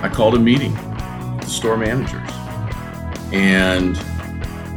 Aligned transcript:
I 0.00 0.08
called 0.08 0.34
a 0.34 0.38
meeting 0.38 0.72
the 0.74 1.46
store 1.46 1.76
managers 1.76 2.30
and 3.32 3.98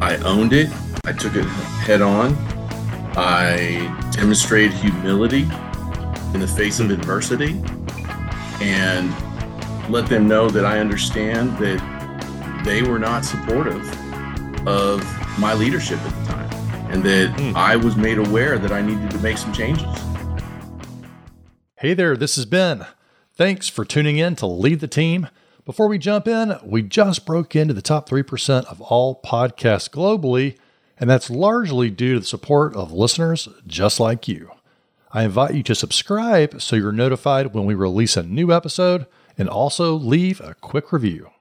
I 0.02 0.20
owned 0.26 0.52
it. 0.52 0.70
I 1.04 1.14
took 1.14 1.36
it 1.36 1.46
head 1.46 2.02
on. 2.02 2.36
I 3.16 4.10
demonstrated 4.12 4.74
humility 4.74 5.44
in 6.34 6.40
the 6.40 6.48
face 6.48 6.80
of 6.80 6.90
adversity 6.90 7.62
and 8.62 9.14
let 9.92 10.08
them 10.08 10.28
know 10.28 10.50
that 10.50 10.66
I 10.66 10.80
understand 10.80 11.58
that 11.60 12.64
they 12.66 12.82
were 12.82 13.00
not 13.00 13.26
supportive 13.26 13.88
of 14.68 15.04
my 15.40 15.54
leadership 15.54 16.00
at 16.00 16.26
the 16.26 16.32
time 16.32 16.52
and 16.92 17.04
that 17.04 17.30
mm. 17.38 17.54
I 17.56 17.76
was 17.76 17.96
made 17.96 18.18
aware 18.18 18.58
that 18.58 18.72
I 18.72 18.82
needed 18.82 19.12
to 19.12 19.20
make 19.20 19.38
some 19.38 19.54
changes. 19.54 19.88
Hey 21.76 21.94
there, 21.94 22.18
this 22.18 22.38
is 22.38 22.46
Ben. 22.46 22.86
Thanks 23.42 23.68
for 23.68 23.84
tuning 23.84 24.20
in 24.20 24.36
to 24.36 24.46
Lead 24.46 24.82
the 24.82 24.88
Team. 24.88 25.28
Before 25.66 25.88
we 25.88 25.98
jump 25.98 26.28
in, 26.28 26.60
we 26.64 26.84
just 26.84 27.26
broke 27.26 27.56
into 27.56 27.74
the 27.74 27.82
top 27.82 28.08
3% 28.08 28.66
of 28.66 28.80
all 28.82 29.20
podcasts 29.20 29.90
globally, 29.90 30.60
and 31.00 31.10
that's 31.10 31.28
largely 31.28 31.90
due 31.90 32.14
to 32.14 32.20
the 32.20 32.26
support 32.28 32.76
of 32.76 32.92
listeners 32.92 33.48
just 33.66 34.00
like 34.00 34.28
you. 34.28 34.52
I 35.12 35.24
invite 35.24 35.56
you 35.56 35.64
to 35.64 35.74
subscribe 35.74 36.62
so 36.62 36.76
you're 36.76 36.92
notified 36.92 37.56
when 37.56 37.66
we 37.66 37.74
release 37.74 38.16
a 38.16 38.22
new 38.22 38.54
episode 38.54 39.08
and 39.40 39.50
also 39.50 39.96
leave 39.96 40.40
a 40.40 40.54
quick 40.62 40.94
review. 40.94 41.32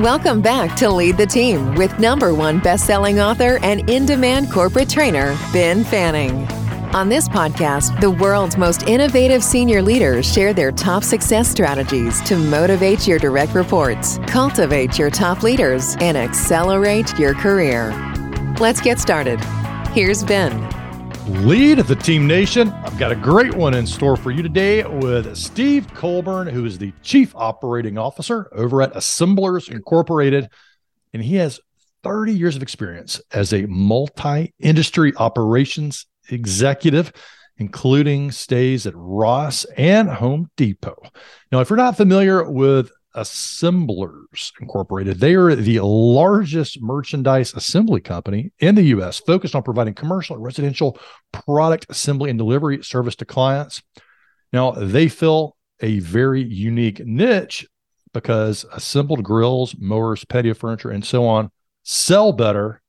Welcome 0.00 0.40
back 0.40 0.74
to 0.76 0.88
Lead 0.88 1.18
the 1.18 1.26
Team 1.26 1.74
with 1.74 1.98
number 1.98 2.32
one 2.32 2.60
best-selling 2.60 3.20
author 3.20 3.58
and 3.62 3.90
in-demand 3.90 4.50
corporate 4.50 4.88
trainer, 4.88 5.36
Ben 5.52 5.84
Fanning. 5.84 6.48
On 6.94 7.08
this 7.08 7.26
podcast, 7.26 7.98
the 8.02 8.10
world's 8.10 8.58
most 8.58 8.82
innovative 8.82 9.42
senior 9.42 9.80
leaders 9.80 10.30
share 10.30 10.52
their 10.52 10.70
top 10.70 11.02
success 11.02 11.48
strategies 11.48 12.20
to 12.24 12.36
motivate 12.36 13.08
your 13.08 13.18
direct 13.18 13.54
reports, 13.54 14.18
cultivate 14.26 14.98
your 14.98 15.08
top 15.08 15.42
leaders, 15.42 15.96
and 16.00 16.18
accelerate 16.18 17.18
your 17.18 17.32
career. 17.32 17.94
Let's 18.60 18.82
get 18.82 19.00
started. 19.00 19.42
Here's 19.92 20.22
Ben. 20.22 20.52
Lead 21.46 21.78
of 21.78 21.88
the 21.88 21.96
Team 21.96 22.26
Nation. 22.26 22.68
I've 22.68 22.98
got 22.98 23.10
a 23.10 23.16
great 23.16 23.54
one 23.54 23.72
in 23.72 23.86
store 23.86 24.18
for 24.18 24.30
you 24.30 24.42
today 24.42 24.84
with 24.84 25.34
Steve 25.34 25.88
Colburn, 25.94 26.46
who 26.46 26.66
is 26.66 26.76
the 26.76 26.92
Chief 27.02 27.34
Operating 27.34 27.96
Officer 27.96 28.50
over 28.52 28.82
at 28.82 28.94
Assemblers 28.94 29.70
Incorporated. 29.70 30.50
And 31.14 31.22
he 31.22 31.36
has 31.36 31.58
30 32.02 32.34
years 32.34 32.54
of 32.54 32.62
experience 32.62 33.18
as 33.32 33.54
a 33.54 33.64
multi 33.64 34.52
industry 34.60 35.14
operations 35.16 36.04
executive, 36.30 37.12
including 37.56 38.30
stays 38.30 38.86
at 38.86 38.94
Ross 38.96 39.64
and 39.76 40.08
Home 40.08 40.50
Depot. 40.56 41.02
Now, 41.50 41.60
if 41.60 41.70
you're 41.70 41.76
not 41.76 41.96
familiar 41.96 42.50
with 42.50 42.90
Assemblers 43.14 44.52
Incorporated. 44.60 45.20
They 45.20 45.34
are 45.34 45.54
the 45.54 45.80
largest 45.80 46.80
merchandise 46.80 47.52
assembly 47.54 48.00
company 48.00 48.52
in 48.58 48.74
the 48.74 48.84
U.S., 48.84 49.18
focused 49.18 49.54
on 49.54 49.62
providing 49.62 49.94
commercial 49.94 50.36
and 50.36 50.44
residential 50.44 50.98
product 51.32 51.86
assembly 51.90 52.30
and 52.30 52.38
delivery 52.38 52.82
service 52.82 53.16
to 53.16 53.24
clients. 53.24 53.82
Now, 54.52 54.72
they 54.72 55.08
fill 55.08 55.56
a 55.80 55.98
very 55.98 56.42
unique 56.42 57.04
niche 57.04 57.66
because 58.14 58.64
assembled 58.72 59.22
grills, 59.22 59.74
mowers, 59.78 60.24
patio 60.24 60.54
furniture, 60.54 60.90
and 60.90 61.04
so 61.04 61.26
on 61.26 61.50
sell 61.82 62.32
better 62.32 62.80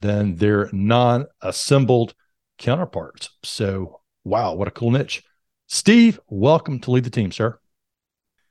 than 0.00 0.36
their 0.36 0.68
non 0.72 1.26
assembled 1.40 2.14
counterparts. 2.62 3.30
So, 3.42 4.00
wow, 4.24 4.54
what 4.54 4.68
a 4.68 4.70
cool 4.70 4.90
niche. 4.90 5.22
Steve, 5.66 6.20
welcome 6.28 6.80
to 6.80 6.90
lead 6.90 7.04
the 7.04 7.10
team, 7.10 7.32
sir. 7.32 7.58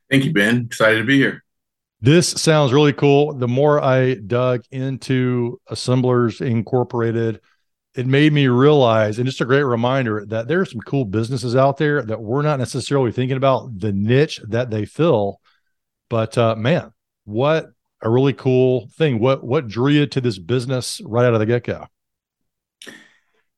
Thank 0.09 0.25
you, 0.25 0.33
Ben. 0.33 0.65
Excited 0.65 0.97
to 0.97 1.03
be 1.05 1.17
here. 1.17 1.43
This 2.01 2.27
sounds 2.27 2.73
really 2.73 2.93
cool. 2.93 3.33
The 3.33 3.47
more 3.47 3.81
I 3.81 4.15
dug 4.15 4.63
into 4.71 5.61
Assemblers 5.67 6.41
Incorporated, 6.41 7.39
it 7.95 8.07
made 8.07 8.33
me 8.33 8.47
realize, 8.47 9.17
and 9.17 9.25
just 9.25 9.41
a 9.41 9.45
great 9.45 9.63
reminder, 9.63 10.25
that 10.25 10.47
there 10.47 10.61
are 10.61 10.65
some 10.65 10.81
cool 10.81 11.05
businesses 11.05 11.55
out 11.55 11.77
there 11.77 12.01
that 12.01 12.21
we're 12.21 12.41
not 12.41 12.59
necessarily 12.59 13.11
thinking 13.11 13.37
about 13.37 13.79
the 13.79 13.91
niche 13.91 14.41
that 14.47 14.69
they 14.71 14.85
fill. 14.85 15.39
But 16.09 16.37
uh, 16.37 16.55
man, 16.55 16.91
what 17.25 17.67
a 18.01 18.09
really 18.09 18.33
cool 18.33 18.89
thing. 18.97 19.19
What 19.19 19.43
what 19.43 19.67
drew 19.67 19.89
you 19.89 20.07
to 20.07 20.21
this 20.21 20.39
business 20.39 21.01
right 21.05 21.25
out 21.25 21.33
of 21.33 21.39
the 21.39 21.45
get 21.45 21.63
go? 21.63 21.85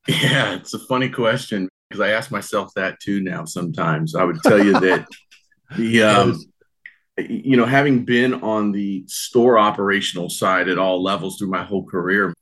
Yeah, 0.06 0.54
it's 0.54 0.74
a 0.74 0.78
funny 0.78 1.08
question 1.08 1.68
because 1.88 2.00
I 2.00 2.10
ask 2.10 2.30
myself 2.30 2.72
that 2.76 3.00
too 3.00 3.20
now. 3.20 3.44
Sometimes 3.44 4.14
I 4.14 4.24
would 4.24 4.42
tell 4.42 4.62
you 4.62 4.72
that 4.72 5.06
the 5.76 6.02
um, 6.02 6.40
you 7.16 7.56
know, 7.56 7.64
having 7.64 8.04
been 8.04 8.34
on 8.42 8.72
the 8.72 9.04
store 9.06 9.58
operational 9.58 10.28
side 10.28 10.68
at 10.68 10.78
all 10.78 11.02
levels 11.02 11.38
through 11.38 11.50
my 11.50 11.62
whole 11.62 11.84
career, 11.86 12.34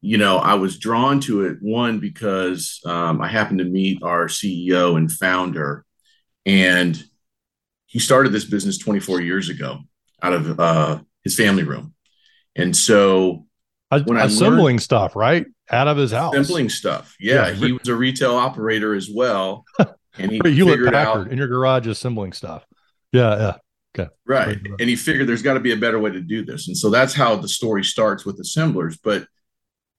you 0.00 0.18
know, 0.18 0.38
I 0.38 0.54
was 0.54 0.78
drawn 0.78 1.20
to 1.20 1.44
it 1.44 1.58
one 1.60 1.98
because 1.98 2.80
um, 2.86 3.20
I 3.20 3.28
happened 3.28 3.58
to 3.58 3.64
meet 3.64 4.02
our 4.02 4.26
CEO 4.26 4.96
and 4.96 5.10
founder, 5.10 5.84
and 6.46 7.02
he 7.86 7.98
started 7.98 8.32
this 8.32 8.44
business 8.44 8.78
24 8.78 9.20
years 9.20 9.48
ago 9.48 9.80
out 10.22 10.32
of 10.32 10.60
uh, 10.60 11.00
his 11.24 11.36
family 11.36 11.64
room, 11.64 11.94
and 12.56 12.74
so 12.74 13.46
I 13.90 13.96
assembling 13.96 14.76
learned, 14.76 14.82
stuff, 14.82 15.16
right, 15.16 15.46
out 15.70 15.88
of 15.88 15.96
his 15.96 16.12
house, 16.12 16.34
assembling 16.34 16.68
stuff. 16.68 17.16
Yeah, 17.18 17.48
yeah. 17.48 17.54
he 17.54 17.72
was 17.72 17.88
a 17.88 17.94
retail 17.94 18.36
operator 18.36 18.94
as 18.94 19.10
well, 19.12 19.64
and 20.18 20.30
he 20.30 20.40
Hewlett 20.44 20.84
Packard 20.84 20.94
out 20.94 21.32
in 21.32 21.38
your 21.38 21.48
garage 21.48 21.86
assembling 21.86 22.32
stuff. 22.32 22.64
Yeah, 23.12 23.36
yeah. 23.36 23.56
Okay. 23.98 24.08
Right. 24.24 24.58
And 24.78 24.88
he 24.88 24.94
figured 24.94 25.28
there's 25.28 25.42
got 25.42 25.54
to 25.54 25.60
be 25.60 25.72
a 25.72 25.76
better 25.76 25.98
way 25.98 26.12
to 26.12 26.20
do 26.20 26.44
this. 26.44 26.68
And 26.68 26.76
so 26.76 26.90
that's 26.90 27.12
how 27.12 27.34
the 27.34 27.48
story 27.48 27.82
starts 27.82 28.24
with 28.24 28.38
assemblers. 28.38 28.96
But 29.02 29.26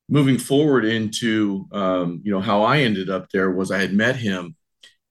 moving 0.07 0.38
forward 0.38 0.85
into 0.85 1.68
um, 1.72 2.22
you 2.24 2.31
know 2.31 2.41
how 2.41 2.63
I 2.63 2.80
ended 2.80 3.09
up 3.09 3.30
there 3.31 3.50
was 3.50 3.72
I 3.72 3.80
had 3.80 3.94
met 3.94 4.16
him 4.16 4.56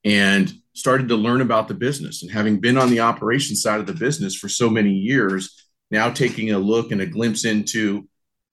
and 0.04 0.52
started 0.74 1.08
to 1.08 1.16
learn 1.16 1.40
about 1.40 1.68
the 1.68 1.74
business 1.74 2.22
and 2.22 2.30
having 2.30 2.60
been 2.60 2.78
on 2.78 2.90
the 2.90 3.00
operations 3.00 3.60
side 3.60 3.80
of 3.80 3.86
the 3.86 3.92
business 3.92 4.36
for 4.36 4.48
so 4.48 4.70
many 4.70 4.92
years, 4.92 5.66
now 5.90 6.10
taking 6.10 6.52
a 6.52 6.58
look 6.58 6.92
and 6.92 7.00
a 7.00 7.06
glimpse 7.06 7.44
into 7.44 8.08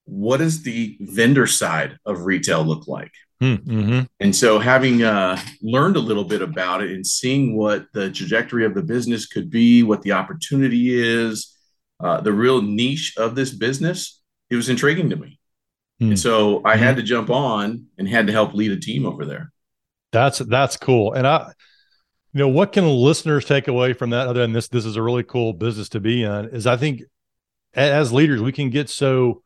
what 0.08 0.38
does 0.38 0.62
the 0.62 0.96
vendor 1.00 1.46
side 1.46 1.98
of 2.06 2.22
retail 2.22 2.64
look 2.64 2.88
like? 2.88 3.12
Hmm, 3.40 3.54
mm-hmm. 3.54 4.00
And 4.18 4.34
so, 4.34 4.58
having 4.58 5.02
uh, 5.02 5.40
learned 5.62 5.96
a 5.96 6.00
little 6.00 6.24
bit 6.24 6.42
about 6.42 6.82
it 6.82 6.90
and 6.90 7.06
seeing 7.06 7.56
what 7.56 7.86
the 7.92 8.10
trajectory 8.10 8.64
of 8.64 8.74
the 8.74 8.82
business 8.82 9.26
could 9.26 9.50
be, 9.50 9.82
what 9.82 10.02
the 10.02 10.12
opportunity 10.12 10.88
is, 10.92 11.54
uh, 12.00 12.20
the 12.20 12.32
real 12.32 12.62
niche 12.62 13.14
of 13.16 13.34
this 13.34 13.50
business, 13.50 14.20
it 14.50 14.56
was 14.56 14.68
intriguing 14.68 15.10
to 15.10 15.16
me. 15.16 15.38
Hmm. 16.00 16.08
And 16.08 16.18
so, 16.18 16.62
I 16.64 16.74
mm-hmm. 16.74 16.82
had 16.82 16.96
to 16.96 17.02
jump 17.02 17.30
on 17.30 17.86
and 17.96 18.08
had 18.08 18.26
to 18.26 18.32
help 18.32 18.54
lead 18.54 18.72
a 18.72 18.80
team 18.80 19.06
over 19.06 19.24
there. 19.24 19.52
That's 20.10 20.38
that's 20.38 20.76
cool. 20.76 21.12
And 21.12 21.26
I, 21.26 21.52
you 22.32 22.40
know, 22.40 22.48
what 22.48 22.72
can 22.72 22.88
listeners 22.88 23.44
take 23.44 23.68
away 23.68 23.92
from 23.92 24.10
that? 24.10 24.26
Other 24.26 24.40
than 24.40 24.52
this, 24.52 24.68
this 24.68 24.84
is 24.84 24.96
a 24.96 25.02
really 25.02 25.22
cool 25.22 25.52
business 25.52 25.90
to 25.90 26.00
be 26.00 26.24
in. 26.24 26.46
Is 26.46 26.66
I 26.66 26.76
think 26.76 27.02
as 27.74 28.12
leaders, 28.12 28.42
we 28.42 28.52
can 28.52 28.70
get 28.70 28.90
so 28.90 29.42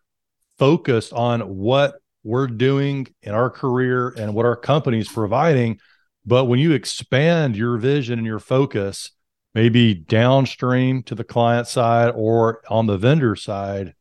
focused 0.58 1.12
on 1.12 1.40
what 1.40 1.96
we're 2.24 2.46
doing 2.46 3.08
in 3.22 3.34
our 3.34 3.50
career 3.50 4.08
and 4.16 4.34
what 4.34 4.46
our 4.46 4.56
company 4.56 4.98
is 4.98 5.08
providing. 5.08 5.78
But 6.24 6.44
when 6.44 6.58
you 6.58 6.72
expand 6.72 7.56
your 7.56 7.78
vision 7.78 8.18
and 8.18 8.26
your 8.26 8.38
focus, 8.38 9.10
maybe 9.54 9.94
downstream 9.94 11.02
to 11.04 11.14
the 11.14 11.24
client 11.24 11.66
side 11.66 12.12
or 12.14 12.62
on 12.68 12.86
the 12.86 12.98
vendor 12.98 13.34
side, 13.34 13.94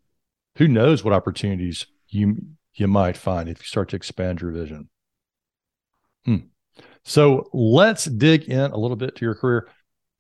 who 0.58 0.68
knows 0.68 1.04
what 1.04 1.14
opportunities 1.14 1.88
you 2.10 2.38
you 2.74 2.88
might 2.88 3.18
find 3.18 3.50
if 3.50 3.60
you 3.60 3.66
start 3.66 3.90
to 3.90 3.96
expand 3.96 4.40
your 4.42 4.52
vision. 4.52 4.90
Hmm. 6.26 6.38
So 7.04 7.50
let's 7.52 8.06
dig 8.06 8.44
in 8.44 8.72
a 8.72 8.78
little 8.78 8.96
bit 8.96 9.16
to 9.18 9.26
your 9.26 9.36
career. 9.36 9.68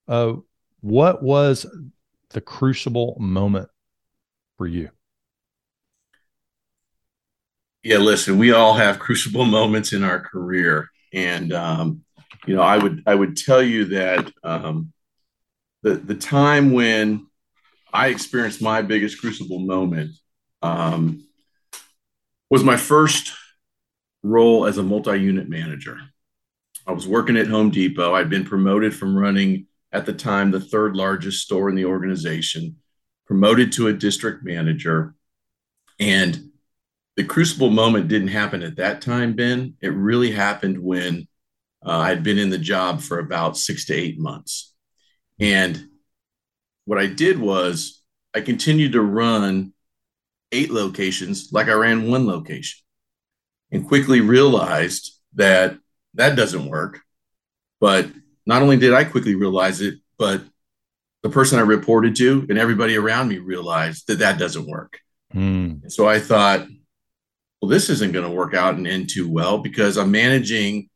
Uh, 0.07 0.33
what 0.81 1.23
was 1.23 1.65
the 2.31 2.41
crucible 2.41 3.15
moment 3.19 3.69
for 4.57 4.67
you? 4.67 4.89
Yeah, 7.83 7.97
listen, 7.97 8.37
we 8.37 8.51
all 8.51 8.75
have 8.75 8.99
crucible 8.99 9.45
moments 9.59 9.93
in 9.93 10.03
our 10.03 10.19
career, 10.19 10.89
and 11.13 11.51
um, 11.53 12.03
you 12.45 12.55
know, 12.55 12.61
I 12.61 12.77
would 12.77 13.03
I 13.05 13.15
would 13.15 13.37
tell 13.37 13.61
you 13.61 13.85
that 13.85 14.31
um, 14.43 14.93
the 15.81 15.95
the 15.95 16.15
time 16.15 16.71
when 16.71 17.27
I 17.93 18.07
experienced 18.07 18.61
my 18.61 18.81
biggest 18.81 19.19
crucible 19.19 19.59
moment 19.59 20.11
um, 20.61 21.27
was 22.49 22.63
my 22.63 22.77
first 22.77 23.33
role 24.23 24.65
as 24.65 24.77
a 24.77 24.83
multi-unit 24.83 25.49
manager. 25.49 25.97
I 26.85 26.91
was 26.91 27.07
working 27.07 27.37
at 27.37 27.47
Home 27.47 27.69
Depot. 27.69 28.13
I'd 28.13 28.29
been 28.29 28.45
promoted 28.45 28.95
from 28.95 29.17
running 29.17 29.67
at 29.91 30.05
the 30.05 30.13
time 30.13 30.51
the 30.51 30.59
third 30.59 30.95
largest 30.95 31.43
store 31.43 31.69
in 31.69 31.75
the 31.75 31.85
organization, 31.85 32.77
promoted 33.25 33.71
to 33.73 33.87
a 33.87 33.93
district 33.93 34.43
manager, 34.43 35.15
and 35.99 36.50
the 37.15 37.23
crucible 37.23 37.69
moment 37.69 38.07
didn't 38.07 38.29
happen 38.29 38.63
at 38.63 38.77
that 38.77 39.01
time, 39.01 39.33
Ben. 39.33 39.75
It 39.81 39.89
really 39.89 40.31
happened 40.31 40.79
when 40.79 41.27
uh, 41.85 41.97
I'd 41.97 42.23
been 42.23 42.37
in 42.37 42.49
the 42.49 42.57
job 42.57 43.01
for 43.01 43.19
about 43.19 43.57
six 43.57 43.85
to 43.85 43.93
eight 43.93 44.19
months. 44.19 44.73
And 45.39 45.87
what 46.85 46.99
I 46.99 47.07
did 47.07 47.39
was 47.39 48.01
I 48.33 48.41
continued 48.41 48.93
to 48.93 49.01
run 49.01 49.73
eight 50.51 50.71
locations 50.71 51.51
like 51.51 51.67
I 51.67 51.73
ran 51.73 52.09
one 52.09 52.27
location 52.27 52.81
and 53.71 53.87
quickly 53.87 54.21
realized 54.21 55.11
that 55.35 55.77
that 56.13 56.35
doesn't 56.35 56.65
work. 56.65 56.99
But 57.79 58.07
not 58.45 58.61
only 58.61 58.77
did 58.77 58.93
I 58.93 59.03
quickly 59.03 59.35
realize 59.35 59.81
it, 59.81 59.95
but 60.17 60.43
the 61.23 61.29
person 61.29 61.59
I 61.59 61.63
reported 61.63 62.15
to 62.17 62.45
and 62.49 62.57
everybody 62.57 62.95
around 62.95 63.29
me 63.29 63.37
realized 63.37 64.07
that 64.07 64.19
that 64.19 64.39
doesn't 64.39 64.67
work. 64.67 64.99
Mm. 65.33 65.91
So 65.91 66.07
I 66.07 66.19
thought, 66.19 66.67
well, 67.61 67.69
this 67.69 67.89
isn't 67.89 68.11
going 68.11 68.25
to 68.25 68.35
work 68.35 68.53
out 68.53 68.75
and 68.75 68.87
end 68.87 69.09
too 69.09 69.29
well 69.29 69.59
because 69.59 69.97
I'm 69.97 70.11
managing 70.11 70.89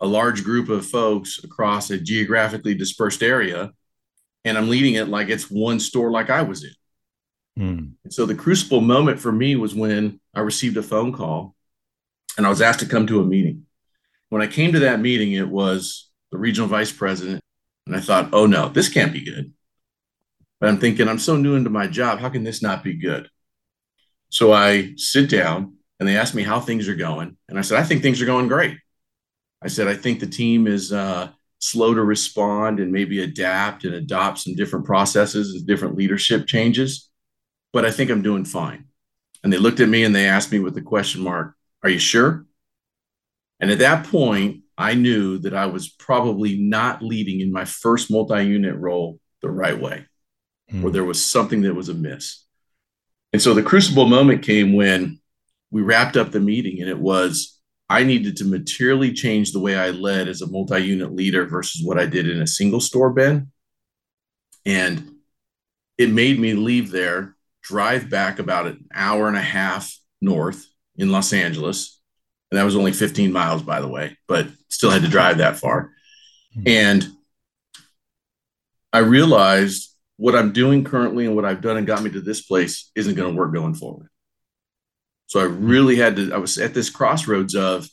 a 0.00 0.06
large 0.06 0.42
group 0.42 0.68
of 0.68 0.84
folks 0.84 1.42
across 1.42 1.90
a 1.90 1.98
geographically 1.98 2.74
dispersed 2.74 3.22
area 3.22 3.72
and 4.44 4.58
I'm 4.58 4.68
leading 4.68 4.94
it 4.94 5.08
like 5.08 5.28
it's 5.28 5.50
one 5.50 5.80
store 5.80 6.10
like 6.10 6.30
I 6.30 6.42
was 6.42 6.64
in. 6.64 6.74
Mm. 7.58 7.92
And 8.02 8.12
so 8.12 8.26
the 8.26 8.34
crucible 8.34 8.80
moment 8.80 9.20
for 9.20 9.30
me 9.30 9.54
was 9.56 9.74
when 9.74 10.20
I 10.34 10.40
received 10.40 10.76
a 10.76 10.82
phone 10.82 11.12
call 11.12 11.54
and 12.36 12.44
I 12.44 12.50
was 12.50 12.60
asked 12.60 12.80
to 12.80 12.86
come 12.86 13.06
to 13.06 13.20
a 13.20 13.24
meeting. 13.24 13.66
When 14.30 14.42
I 14.42 14.48
came 14.48 14.72
to 14.72 14.80
that 14.80 15.00
meeting, 15.00 15.32
it 15.32 15.48
was 15.48 16.10
the 16.32 16.38
regional 16.38 16.68
vice 16.68 16.92
president. 16.92 17.40
And 17.86 17.94
I 17.94 18.00
thought, 18.00 18.30
oh 18.32 18.46
no, 18.46 18.68
this 18.68 18.88
can't 18.88 19.12
be 19.12 19.24
good. 19.24 19.52
But 20.60 20.70
I'm 20.70 20.78
thinking, 20.78 21.08
I'm 21.08 21.18
so 21.18 21.36
new 21.36 21.54
into 21.54 21.70
my 21.70 21.86
job. 21.86 22.18
How 22.18 22.30
can 22.30 22.42
this 22.42 22.62
not 22.62 22.82
be 22.82 22.94
good? 22.94 23.28
So 24.30 24.52
I 24.52 24.94
sit 24.96 25.30
down 25.30 25.74
and 25.98 26.08
they 26.08 26.16
asked 26.16 26.34
me 26.34 26.42
how 26.42 26.60
things 26.60 26.88
are 26.88 26.94
going. 26.94 27.36
And 27.48 27.58
I 27.58 27.62
said, 27.62 27.78
I 27.78 27.84
think 27.84 28.02
things 28.02 28.20
are 28.20 28.26
going 28.26 28.48
great. 28.48 28.78
I 29.62 29.68
said, 29.68 29.88
I 29.88 29.94
think 29.94 30.20
the 30.20 30.26
team 30.26 30.66
is 30.66 30.92
uh, 30.92 31.30
slow 31.58 31.94
to 31.94 32.02
respond 32.02 32.80
and 32.80 32.92
maybe 32.92 33.22
adapt 33.22 33.84
and 33.84 33.94
adopt 33.94 34.40
some 34.40 34.54
different 34.54 34.84
processes 34.84 35.54
and 35.54 35.66
different 35.66 35.96
leadership 35.96 36.46
changes. 36.46 37.10
But 37.72 37.84
I 37.84 37.90
think 37.90 38.10
I'm 38.10 38.22
doing 38.22 38.44
fine. 38.44 38.86
And 39.42 39.52
they 39.52 39.58
looked 39.58 39.80
at 39.80 39.88
me 39.88 40.04
and 40.04 40.14
they 40.14 40.26
asked 40.26 40.52
me 40.52 40.58
with 40.58 40.74
the 40.74 40.82
question 40.82 41.22
mark, 41.22 41.54
Are 41.82 41.90
you 41.90 41.98
sure? 41.98 42.46
And 43.60 43.70
at 43.70 43.78
that 43.78 44.06
point, 44.06 44.62
I 44.76 44.94
knew 44.94 45.38
that 45.38 45.54
I 45.54 45.66
was 45.66 45.88
probably 45.88 46.56
not 46.58 47.02
leading 47.02 47.40
in 47.40 47.52
my 47.52 47.64
first 47.64 48.10
multi 48.10 48.42
unit 48.42 48.76
role 48.76 49.20
the 49.40 49.50
right 49.50 49.78
way, 49.78 50.06
mm. 50.72 50.82
or 50.82 50.90
there 50.90 51.04
was 51.04 51.24
something 51.24 51.62
that 51.62 51.74
was 51.74 51.88
amiss. 51.88 52.44
And 53.32 53.40
so 53.40 53.54
the 53.54 53.62
crucible 53.62 54.06
moment 54.06 54.42
came 54.42 54.72
when 54.72 55.20
we 55.74 55.82
wrapped 55.82 56.16
up 56.16 56.30
the 56.30 56.38
meeting, 56.38 56.80
and 56.80 56.88
it 56.88 57.00
was 57.00 57.58
I 57.90 58.04
needed 58.04 58.36
to 58.36 58.44
materially 58.44 59.12
change 59.12 59.50
the 59.50 59.58
way 59.58 59.76
I 59.76 59.90
led 59.90 60.28
as 60.28 60.40
a 60.40 60.46
multi 60.46 60.78
unit 60.78 61.12
leader 61.12 61.46
versus 61.46 61.84
what 61.84 61.98
I 61.98 62.06
did 62.06 62.30
in 62.30 62.40
a 62.40 62.46
single 62.46 62.78
store, 62.78 63.10
Ben. 63.10 63.50
And 64.64 65.16
it 65.98 66.10
made 66.10 66.38
me 66.38 66.54
leave 66.54 66.92
there, 66.92 67.34
drive 67.60 68.08
back 68.08 68.38
about 68.38 68.68
an 68.68 68.86
hour 68.94 69.26
and 69.26 69.36
a 69.36 69.42
half 69.42 69.92
north 70.20 70.64
in 70.96 71.10
Los 71.10 71.32
Angeles, 71.32 72.00
and 72.52 72.58
that 72.58 72.64
was 72.64 72.76
only 72.76 72.92
15 72.92 73.32
miles, 73.32 73.62
by 73.62 73.80
the 73.80 73.88
way, 73.88 74.16
but 74.28 74.46
still 74.68 74.90
had 74.90 75.02
to 75.02 75.08
drive 75.08 75.38
that 75.38 75.58
far. 75.58 75.90
Hmm. 76.54 76.62
And 76.66 77.08
I 78.92 78.98
realized 78.98 79.90
what 80.18 80.36
I'm 80.36 80.52
doing 80.52 80.84
currently 80.84 81.26
and 81.26 81.34
what 81.34 81.44
I've 81.44 81.62
done 81.62 81.78
and 81.78 81.86
got 81.86 82.04
me 82.04 82.10
to 82.10 82.20
this 82.20 82.42
place 82.42 82.92
isn't 82.94 83.16
going 83.16 83.34
to 83.34 83.36
work 83.36 83.52
going 83.52 83.74
forward. 83.74 84.08
So 85.26 85.40
I 85.40 85.44
really 85.44 85.96
had 85.96 86.16
to, 86.16 86.32
I 86.32 86.38
was 86.38 86.58
at 86.58 86.74
this 86.74 86.90
crossroads 86.90 87.54
of 87.54 87.88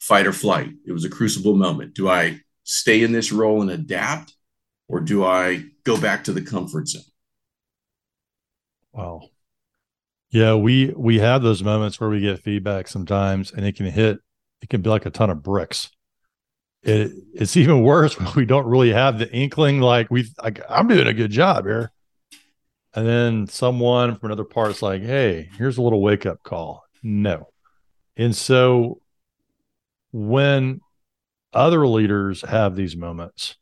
fight 0.00 0.26
or 0.26 0.32
flight. 0.32 0.70
It 0.86 0.92
was 0.92 1.04
a 1.04 1.10
crucible 1.10 1.56
moment. 1.56 1.94
Do 1.94 2.08
I 2.08 2.40
stay 2.64 3.02
in 3.02 3.12
this 3.12 3.32
role 3.32 3.62
and 3.62 3.70
adapt, 3.70 4.34
or 4.88 5.00
do 5.00 5.24
I 5.24 5.64
go 5.84 6.00
back 6.00 6.24
to 6.24 6.32
the 6.32 6.42
comfort 6.42 6.88
zone? 6.88 7.02
Wow. 8.92 9.30
Yeah, 10.30 10.54
we 10.54 10.92
we 10.96 11.18
have 11.18 11.42
those 11.42 11.62
moments 11.62 11.98
where 12.00 12.08
we 12.08 12.20
get 12.20 12.40
feedback 12.40 12.88
sometimes, 12.88 13.52
and 13.52 13.66
it 13.66 13.76
can 13.76 13.86
hit. 13.86 14.18
It 14.62 14.68
can 14.68 14.82
be 14.82 14.90
like 14.90 15.06
a 15.06 15.10
ton 15.10 15.30
of 15.30 15.42
bricks. 15.42 15.90
It, 16.82 17.12
it's 17.34 17.56
even 17.56 17.82
worse 17.82 18.18
when 18.18 18.32
we 18.34 18.44
don't 18.44 18.66
really 18.66 18.92
have 18.92 19.18
the 19.18 19.30
inkling. 19.32 19.80
Like 19.80 20.10
we, 20.10 20.28
like, 20.42 20.60
I'm 20.68 20.86
doing 20.86 21.06
a 21.06 21.12
good 21.12 21.30
job 21.30 21.64
here, 21.66 21.90
and 22.94 23.06
then 23.06 23.46
someone 23.46 24.16
from 24.16 24.28
another 24.28 24.44
part 24.44 24.70
is 24.70 24.82
like, 24.82 25.02
"Hey, 25.02 25.50
here's 25.56 25.78
a 25.78 25.82
little 25.82 26.02
wake 26.02 26.26
up 26.26 26.42
call." 26.42 26.84
No, 27.02 27.48
and 28.16 28.34
so 28.34 29.00
when 30.12 30.80
other 31.52 31.86
leaders 31.86 32.42
have 32.42 32.76
these 32.76 32.96
moments 32.96 33.56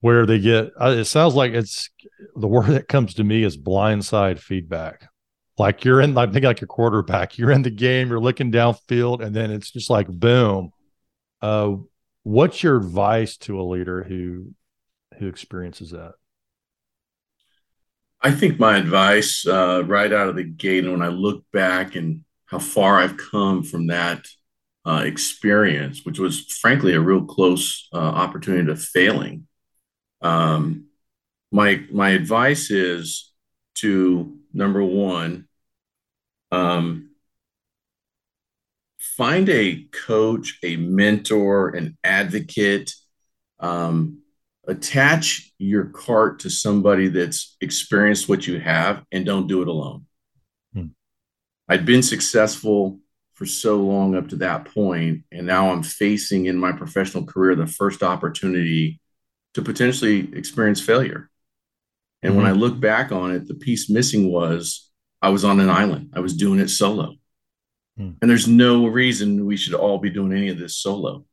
where 0.00 0.26
they 0.26 0.38
get 0.38 0.70
uh, 0.80 0.94
it 0.98 1.04
sounds 1.04 1.34
like 1.34 1.52
it's 1.52 1.88
the 2.36 2.48
word 2.48 2.66
that 2.66 2.88
comes 2.88 3.14
to 3.14 3.24
me 3.24 3.42
is 3.44 3.56
blindside 3.56 4.38
feedback. 4.38 5.08
Like 5.58 5.84
you're 5.84 6.00
in 6.00 6.16
i 6.16 6.26
think 6.26 6.44
like 6.44 6.62
a 6.62 6.66
quarterback 6.66 7.38
you're 7.38 7.50
in 7.50 7.62
the 7.62 7.70
game 7.70 8.08
you're 8.08 8.20
looking 8.20 8.50
downfield 8.50 9.22
and 9.22 9.34
then 9.34 9.50
it's 9.50 9.70
just 9.70 9.90
like 9.90 10.08
boom. 10.08 10.72
Uh 11.40 11.76
what's 12.24 12.62
your 12.62 12.76
advice 12.76 13.36
to 13.36 13.60
a 13.60 13.62
leader 13.62 14.02
who 14.02 14.52
who 15.18 15.28
experiences 15.28 15.90
that 15.90 16.14
i 18.22 18.30
think 18.30 18.58
my 18.58 18.76
advice 18.76 19.46
uh, 19.46 19.82
right 19.86 20.12
out 20.12 20.28
of 20.28 20.36
the 20.36 20.44
gate 20.44 20.84
and 20.84 20.92
when 20.92 21.02
i 21.02 21.08
look 21.08 21.44
back 21.52 21.94
and 21.96 22.24
how 22.46 22.58
far 22.58 22.98
i've 22.98 23.16
come 23.16 23.62
from 23.62 23.86
that 23.88 24.26
uh, 24.84 25.02
experience 25.04 26.04
which 26.04 26.18
was 26.18 26.40
frankly 26.60 26.92
a 26.94 27.00
real 27.00 27.24
close 27.24 27.88
uh, 27.92 27.96
opportunity 27.96 28.66
to 28.66 28.76
failing 28.76 29.46
um, 30.22 30.86
my 31.50 31.82
my 31.90 32.10
advice 32.10 32.70
is 32.70 33.32
to 33.76 34.38
number 34.52 34.82
one, 34.82 35.48
um, 36.50 37.10
find 38.98 39.48
a 39.48 39.84
coach, 39.92 40.58
a 40.62 40.76
mentor, 40.76 41.70
an 41.70 41.96
advocate. 42.04 42.92
Um, 43.60 44.21
attach 44.66 45.52
your 45.58 45.86
cart 45.86 46.40
to 46.40 46.50
somebody 46.50 47.08
that's 47.08 47.56
experienced 47.60 48.28
what 48.28 48.46
you 48.46 48.60
have, 48.60 49.04
and 49.10 49.26
don't 49.26 49.46
do 49.46 49.62
it 49.62 49.68
alone. 49.68 50.06
Hmm. 50.74 50.86
I'd 51.68 51.86
been 51.86 52.02
successful 52.02 53.00
for 53.34 53.46
so 53.46 53.78
long 53.78 54.14
up 54.14 54.28
to 54.28 54.36
that 54.36 54.66
point, 54.66 55.24
and 55.32 55.46
now 55.46 55.70
I'm 55.70 55.82
facing 55.82 56.46
in 56.46 56.56
my 56.56 56.72
professional 56.72 57.24
career 57.24 57.54
the 57.54 57.66
first 57.66 58.02
opportunity 58.02 59.00
to 59.54 59.62
potentially 59.62 60.30
experience 60.34 60.80
failure. 60.80 61.28
And 62.22 62.30
mm-hmm. 62.30 62.36
when 62.36 62.46
I 62.46 62.52
mm-hmm. 62.52 62.60
look 62.60 62.80
back 62.80 63.10
on 63.12 63.34
it, 63.34 63.48
the 63.48 63.54
piece 63.54 63.90
missing 63.90 64.30
was 64.30 64.90
I 65.20 65.30
was 65.30 65.44
on 65.44 65.60
an 65.60 65.70
island. 65.70 66.10
I 66.14 66.20
was 66.20 66.36
doing 66.36 66.60
it 66.60 66.68
solo. 66.68 67.14
Mm. 67.98 68.16
And 68.20 68.30
there's 68.30 68.48
no 68.48 68.86
reason 68.86 69.46
we 69.46 69.56
should 69.56 69.74
all 69.74 69.98
be 69.98 70.10
doing 70.10 70.32
any 70.32 70.48
of 70.48 70.58
this 70.58 70.76
solo. 70.76 71.24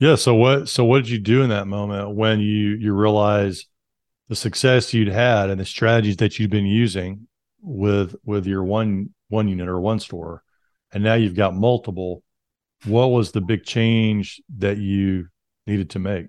Yeah. 0.00 0.16
So 0.16 0.34
what 0.34 0.68
so 0.68 0.84
what 0.84 1.04
did 1.04 1.10
you 1.10 1.18
do 1.18 1.42
in 1.42 1.50
that 1.50 1.68
moment 1.68 2.16
when 2.16 2.40
you 2.40 2.70
you 2.70 2.92
realize 2.92 3.66
the 4.28 4.36
success 4.36 4.92
you'd 4.92 5.08
had 5.08 5.50
and 5.50 5.60
the 5.60 5.64
strategies 5.64 6.16
that 6.16 6.38
you'd 6.38 6.50
been 6.50 6.66
using 6.66 7.28
with 7.62 8.16
with 8.24 8.46
your 8.46 8.64
one 8.64 9.10
one 9.28 9.46
unit 9.46 9.68
or 9.68 9.80
one 9.80 10.00
store 10.00 10.42
and 10.92 11.04
now 11.04 11.14
you've 11.14 11.34
got 11.34 11.54
multiple 11.54 12.22
what 12.84 13.08
was 13.08 13.32
the 13.32 13.40
big 13.40 13.64
change 13.64 14.40
that 14.58 14.78
you 14.78 15.28
needed 15.66 15.90
to 15.90 15.98
make? 15.98 16.26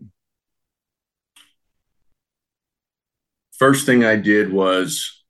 First 3.58 3.86
thing 3.86 4.04
I 4.04 4.16
did 4.16 4.52
was 4.52 5.24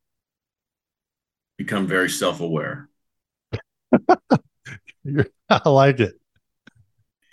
become 1.57 1.85
very 1.85 2.09
self 2.09 2.39
aware. 2.39 2.89
I 5.49 5.69
like 5.69 5.99
it. 5.99 6.20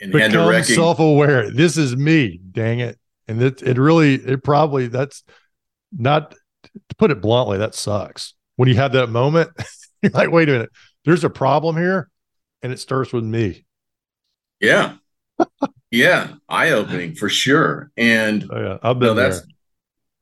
And 0.00 0.12
become 0.12 0.49
recognize- 0.49 0.75
self 0.75 0.99
aware. 0.99 1.50
This 1.50 1.76
is 1.76 1.97
me, 1.97 2.40
dang 2.52 2.81
it. 2.81 2.99
And 3.26 3.43
it, 3.43 3.62
it 3.62 3.78
really, 3.78 4.14
it 4.14 4.43
probably, 4.43 4.88
that's 4.88 5.23
not, 5.97 6.31
to 6.31 6.97
put 6.97 7.11
it 7.11 7.21
bluntly, 7.21 7.59
that 7.59 7.75
sucks. 7.75 8.35
When 8.57 8.69
you 8.69 8.76
have 8.76 8.93
that 8.93 9.09
moment, 9.09 9.50
you're 10.02 10.12
like, 10.12 10.31
wait 10.31 10.49
a 10.49 10.52
minute, 10.52 10.71
there's 11.05 11.25
a 11.25 11.31
problem 11.31 11.76
here. 11.76 12.09
And 12.62 12.73
it 12.73 12.81
starts 12.81 13.12
with 13.12 13.25
me. 13.25 13.64
Yeah. 14.61 14.95
yeah. 15.90 16.33
Eye 16.49 16.71
opening 16.71 17.14
for 17.14 17.28
sure. 17.28 17.90
And 17.97 18.49
oh, 18.50 18.61
yeah. 18.61 18.78
I've 18.83 18.99
been 18.99 19.14
that's 19.14 19.40
there. 19.40 19.49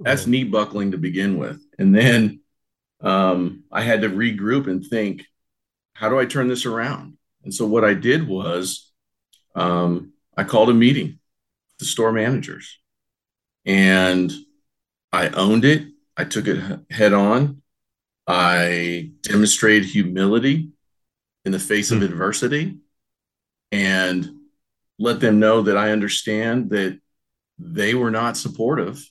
that's 0.01 0.27
knee 0.27 0.45
buckling 0.45 0.91
to 0.91 0.99
begin 0.99 1.39
with. 1.39 1.63
And 1.79 1.95
then 1.95 2.41
um, 3.01 3.65
I 3.73 3.83
had 3.83 4.03
to 4.03 4.09
regroup 4.09 4.67
and 4.67 4.85
think, 4.85 5.25
how 5.95 6.09
do 6.09 6.19
I 6.19 6.27
turn 6.27 6.49
this 6.49 6.67
around? 6.67 7.17
And 7.45 7.55
so 7.55 7.67
what 7.67 7.85
I 7.85 7.95
did 7.95 8.29
was 8.29 8.86
um, 9.57 10.13
I 10.37 10.45
called 10.45 10.71
a 10.71 10.75
meeting, 10.75 11.19
the 11.79 11.85
store 11.85 12.13
managers, 12.13 12.79
and 13.65 14.33
I 15.13 15.29
owned 15.31 15.65
it. 15.65 15.89
I 16.17 16.25
took 16.25 16.47
it 16.47 16.63
head 16.91 17.13
on. 17.13 17.63
I 18.27 19.11
demonstrated 19.23 19.89
humility 19.89 20.71
in 21.45 21.53
the 21.53 21.59
face 21.59 21.91
of 21.91 21.99
hmm. 21.99 22.05
adversity. 22.05 22.79
And 23.73 24.31
let 24.99 25.21
them 25.21 25.39
know 25.39 25.63
that 25.63 25.77
I 25.77 25.91
understand 25.91 26.71
that 26.71 26.99
they 27.59 27.95
were 27.95 28.11
not 28.11 28.37
supportive 28.37 29.03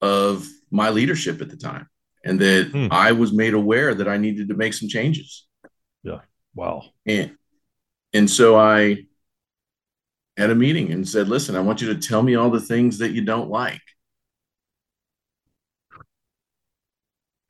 of 0.00 0.48
my 0.70 0.90
leadership 0.90 1.40
at 1.40 1.50
the 1.50 1.56
time 1.56 1.88
and 2.24 2.38
that 2.40 2.70
hmm. 2.72 2.86
I 2.90 3.12
was 3.12 3.32
made 3.32 3.54
aware 3.54 3.94
that 3.94 4.08
I 4.08 4.16
needed 4.16 4.48
to 4.48 4.54
make 4.54 4.74
some 4.74 4.88
changes. 4.88 5.46
Yeah. 6.02 6.20
Wow. 6.54 6.84
And 7.06 7.36
and 8.12 8.28
so 8.28 8.58
I 8.58 9.04
had 10.40 10.50
a 10.50 10.54
meeting 10.54 10.92
and 10.92 11.08
said, 11.08 11.28
"Listen, 11.28 11.56
I 11.56 11.60
want 11.60 11.80
you 11.80 11.92
to 11.94 12.00
tell 12.00 12.22
me 12.22 12.34
all 12.34 12.50
the 12.50 12.60
things 12.60 12.98
that 12.98 13.12
you 13.12 13.22
don't 13.22 13.50
like." 13.50 13.80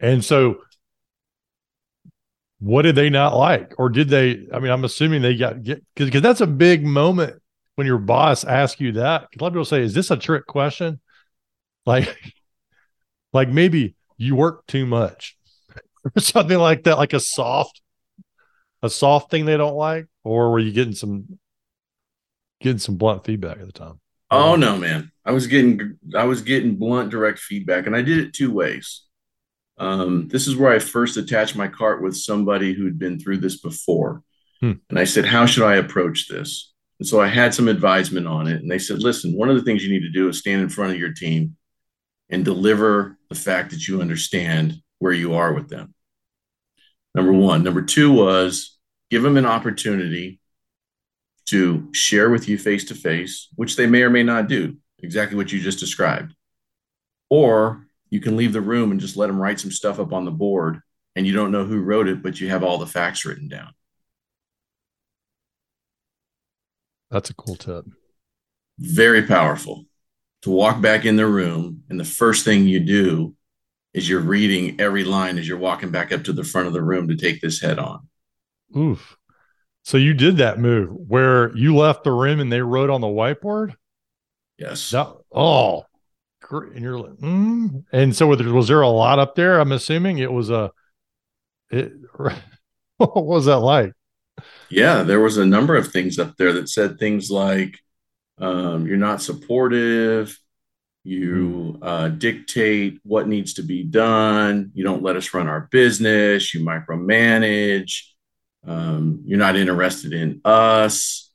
And 0.00 0.24
so 0.24 0.62
what 2.60 2.82
did 2.82 2.94
they 2.94 3.10
not 3.10 3.36
like? 3.36 3.74
Or 3.78 3.88
did 3.88 4.08
they 4.08 4.46
i 4.52 4.58
mean 4.60 4.70
i'm 4.70 4.84
assuming 4.84 5.22
they 5.22 5.36
got 5.36 5.62
get 5.62 5.82
because 5.94 6.22
that's 6.22 6.42
a 6.42 6.46
big 6.46 6.84
moment 6.84 7.40
when 7.74 7.86
your 7.86 7.98
boss 7.98 8.44
asks 8.44 8.80
you 8.80 8.92
that. 8.92 9.22
A 9.22 9.42
lot 9.42 9.48
of 9.48 9.54
people 9.54 9.64
say 9.64 9.82
is 9.82 9.94
this 9.94 10.10
a 10.10 10.16
trick 10.16 10.46
question? 10.46 11.00
Like 11.86 12.14
like 13.32 13.48
maybe 13.48 13.96
you 14.18 14.36
work 14.36 14.66
too 14.66 14.86
much 14.86 15.36
or 16.04 16.20
something 16.20 16.58
like 16.58 16.84
that 16.84 16.98
like 16.98 17.14
a 17.14 17.20
soft 17.20 17.80
a 18.82 18.90
soft 18.90 19.30
thing 19.30 19.46
they 19.46 19.56
don't 19.56 19.76
like 19.76 20.06
or 20.24 20.50
were 20.50 20.58
you 20.58 20.72
getting 20.72 20.94
some 20.94 21.38
getting 22.60 22.78
some 22.78 22.96
blunt 22.96 23.24
feedback 23.24 23.58
at 23.58 23.66
the 23.66 23.72
time 23.72 24.00
oh 24.30 24.56
no 24.56 24.76
man 24.76 25.10
i 25.24 25.32
was 25.32 25.46
getting 25.46 25.96
i 26.16 26.24
was 26.24 26.42
getting 26.42 26.76
blunt 26.76 27.10
direct 27.10 27.38
feedback 27.38 27.86
and 27.86 27.96
i 27.96 28.02
did 28.02 28.18
it 28.18 28.32
two 28.32 28.52
ways 28.52 29.06
um, 29.80 30.28
this 30.28 30.46
is 30.46 30.56
where 30.56 30.70
I 30.70 30.78
first 30.78 31.16
attached 31.16 31.56
my 31.56 31.66
cart 31.66 32.02
with 32.02 32.14
somebody 32.14 32.74
who'd 32.74 32.98
been 32.98 33.18
through 33.18 33.38
this 33.38 33.58
before. 33.60 34.22
Hmm. 34.60 34.72
And 34.90 34.98
I 34.98 35.04
said, 35.04 35.24
How 35.24 35.46
should 35.46 35.64
I 35.64 35.76
approach 35.76 36.28
this? 36.28 36.74
And 36.98 37.08
so 37.08 37.18
I 37.18 37.28
had 37.28 37.54
some 37.54 37.66
advisement 37.66 38.26
on 38.26 38.46
it. 38.46 38.60
And 38.60 38.70
they 38.70 38.78
said, 38.78 39.02
Listen, 39.02 39.34
one 39.34 39.48
of 39.48 39.56
the 39.56 39.62
things 39.62 39.82
you 39.82 39.90
need 39.90 40.02
to 40.02 40.12
do 40.12 40.28
is 40.28 40.38
stand 40.38 40.60
in 40.60 40.68
front 40.68 40.92
of 40.92 40.98
your 40.98 41.14
team 41.14 41.56
and 42.28 42.44
deliver 42.44 43.18
the 43.30 43.34
fact 43.34 43.70
that 43.70 43.88
you 43.88 44.02
understand 44.02 44.74
where 44.98 45.14
you 45.14 45.34
are 45.34 45.54
with 45.54 45.70
them. 45.70 45.94
Number 47.14 47.32
one. 47.32 47.64
Number 47.64 47.80
two 47.80 48.12
was 48.12 48.76
give 49.10 49.22
them 49.22 49.38
an 49.38 49.46
opportunity 49.46 50.40
to 51.46 51.88
share 51.92 52.30
with 52.30 52.48
you 52.48 52.58
face 52.58 52.84
to 52.84 52.94
face, 52.94 53.48
which 53.56 53.76
they 53.76 53.86
may 53.86 54.02
or 54.02 54.10
may 54.10 54.22
not 54.22 54.48
do, 54.48 54.76
exactly 54.98 55.36
what 55.36 55.52
you 55.52 55.60
just 55.60 55.80
described. 55.80 56.34
Or 57.28 57.86
you 58.08 58.20
can 58.20 58.36
leave 58.36 58.52
the 58.52 58.60
room 58.60 58.90
and 58.90 59.00
just 59.00 59.16
let 59.16 59.28
them 59.28 59.40
write 59.40 59.60
some 59.60 59.70
stuff 59.70 59.98
up 59.98 60.12
on 60.12 60.24
the 60.24 60.30
board 60.30 60.80
and 61.16 61.26
you 61.26 61.32
don't 61.32 61.52
know 61.52 61.64
who 61.64 61.80
wrote 61.80 62.08
it, 62.08 62.22
but 62.22 62.40
you 62.40 62.48
have 62.48 62.62
all 62.62 62.78
the 62.78 62.86
facts 62.86 63.24
written 63.24 63.48
down. 63.48 63.72
That's 67.10 67.30
a 67.30 67.34
cool 67.34 67.56
tip. 67.56 67.84
Very 68.78 69.22
powerful 69.22 69.84
to 70.42 70.50
walk 70.50 70.80
back 70.80 71.04
in 71.04 71.16
the 71.16 71.26
room. 71.26 71.82
And 71.90 71.98
the 71.98 72.04
first 72.04 72.44
thing 72.44 72.66
you 72.66 72.80
do 72.80 73.34
is 73.92 74.08
you're 74.08 74.20
reading 74.20 74.80
every 74.80 75.04
line 75.04 75.36
as 75.38 75.48
you're 75.48 75.58
walking 75.58 75.90
back 75.90 76.12
up 76.12 76.24
to 76.24 76.32
the 76.32 76.44
front 76.44 76.68
of 76.68 76.72
the 76.72 76.82
room 76.82 77.08
to 77.08 77.16
take 77.16 77.40
this 77.40 77.60
head 77.60 77.78
on. 77.78 78.08
Oof. 78.76 79.16
So 79.82 79.96
you 79.96 80.14
did 80.14 80.38
that 80.38 80.58
move 80.58 80.90
where 80.90 81.56
you 81.56 81.76
left 81.76 82.04
the 82.04 82.12
room 82.12 82.40
and 82.40 82.52
they 82.52 82.60
wrote 82.60 82.90
on 82.90 83.00
the 83.00 83.06
whiteboard? 83.06 83.74
Yes. 84.58 84.90
That, 84.90 85.12
oh, 85.32 85.84
and 86.50 86.82
you're 86.82 86.98
like, 86.98 87.12
mm. 87.18 87.84
and 87.92 88.14
so 88.14 88.26
was 88.26 88.68
there 88.68 88.80
a 88.80 88.88
lot 88.88 89.18
up 89.18 89.34
there? 89.34 89.60
I'm 89.60 89.72
assuming 89.72 90.18
it 90.18 90.32
was 90.32 90.50
a. 90.50 90.72
It, 91.70 91.92
what 92.96 93.24
was 93.24 93.46
that 93.46 93.58
like? 93.58 93.92
Yeah, 94.68 95.02
there 95.02 95.20
was 95.20 95.36
a 95.36 95.46
number 95.46 95.76
of 95.76 95.92
things 95.92 96.18
up 96.18 96.36
there 96.36 96.52
that 96.54 96.68
said 96.68 96.98
things 96.98 97.30
like, 97.30 97.78
um, 98.38 98.86
"You're 98.86 98.96
not 98.96 99.22
supportive." 99.22 100.36
You 101.02 101.76
hmm. 101.78 101.82
uh, 101.82 102.08
dictate 102.08 103.00
what 103.04 103.28
needs 103.28 103.54
to 103.54 103.62
be 103.62 103.84
done. 103.84 104.70
You 104.74 104.84
don't 104.84 105.02
let 105.02 105.16
us 105.16 105.32
run 105.32 105.48
our 105.48 105.68
business. 105.70 106.52
You 106.52 106.60
micromanage. 106.60 108.02
Um, 108.66 109.22
you're 109.24 109.38
not 109.38 109.56
interested 109.56 110.12
in 110.12 110.40
us. 110.44 111.30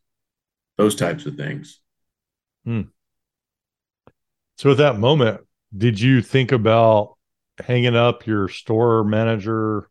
Those 0.77 0.95
types 0.95 1.25
of 1.25 1.35
things. 1.35 1.79
Hmm. 2.65 2.81
So 4.57 4.71
at 4.71 4.77
that 4.77 4.99
moment, 4.99 5.41
did 5.75 5.99
you 5.99 6.21
think 6.21 6.51
about 6.51 7.15
hanging 7.59 7.95
up 7.95 8.27
your 8.27 8.47
store 8.49 9.03
manager, 9.03 9.89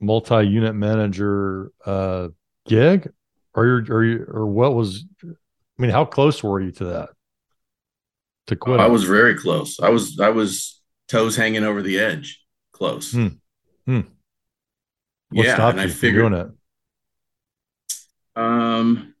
multi-unit 0.00 0.74
manager 0.74 1.72
uh, 1.84 2.28
gig, 2.66 3.10
or 3.54 3.66
your, 3.66 3.84
or 3.90 4.04
you, 4.04 4.26
or 4.28 4.46
what 4.46 4.74
was? 4.74 5.04
I 5.24 5.26
mean, 5.78 5.90
how 5.90 6.04
close 6.04 6.42
were 6.42 6.60
you 6.60 6.72
to 6.72 6.84
that? 6.84 7.10
To 8.48 8.56
quit? 8.56 8.80
I 8.80 8.88
was 8.88 9.04
very 9.04 9.36
close. 9.36 9.80
I 9.80 9.90
was 9.90 10.18
I 10.20 10.30
was 10.30 10.80
toes 11.08 11.36
hanging 11.36 11.64
over 11.64 11.82
the 11.82 11.98
edge, 11.98 12.42
close. 12.72 13.12
Hmm. 13.12 13.28
Hmm. 13.86 14.00
What 15.30 15.46
yeah, 15.46 15.70
and 15.70 15.80
I 15.80 15.86
figured 15.86 16.32
doing 16.32 16.40
it. 16.40 16.50
Um, 18.36 19.14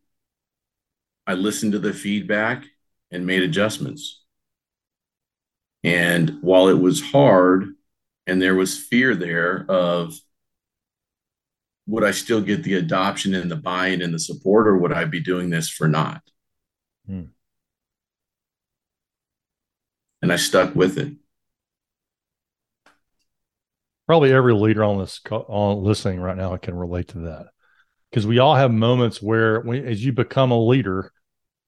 I 1.26 1.34
listened 1.34 1.72
to 1.72 1.78
the 1.78 1.92
feedback 1.92 2.64
and 3.10 3.26
made 3.26 3.42
adjustments. 3.42 4.22
And 5.82 6.38
while 6.42 6.68
it 6.68 6.78
was 6.78 7.00
hard 7.00 7.74
and 8.26 8.42
there 8.42 8.54
was 8.54 8.78
fear 8.78 9.14
there 9.14 9.64
of 9.68 10.14
would 11.86 12.04
I 12.04 12.12
still 12.12 12.40
get 12.40 12.62
the 12.62 12.74
adoption 12.74 13.34
and 13.34 13.50
the 13.50 13.56
buy-in 13.56 14.00
and 14.00 14.14
the 14.14 14.18
support, 14.18 14.68
or 14.68 14.78
would 14.78 14.92
I 14.92 15.04
be 15.06 15.20
doing 15.20 15.50
this 15.50 15.68
for 15.68 15.88
naught? 15.88 16.22
Hmm. 17.06 17.24
And 20.22 20.32
I 20.32 20.36
stuck 20.36 20.76
with 20.76 20.98
it. 20.98 21.14
Probably 24.10 24.32
every 24.32 24.54
leader 24.54 24.82
on 24.82 24.98
this 24.98 25.20
on 25.30 25.84
listening 25.84 26.18
right 26.18 26.36
now 26.36 26.56
can 26.56 26.74
relate 26.74 27.06
to 27.10 27.20
that 27.20 27.46
because 28.10 28.26
we 28.26 28.40
all 28.40 28.56
have 28.56 28.72
moments 28.72 29.22
where, 29.22 29.60
when, 29.60 29.86
as 29.86 30.04
you 30.04 30.12
become 30.12 30.50
a 30.50 30.58
leader, 30.58 31.12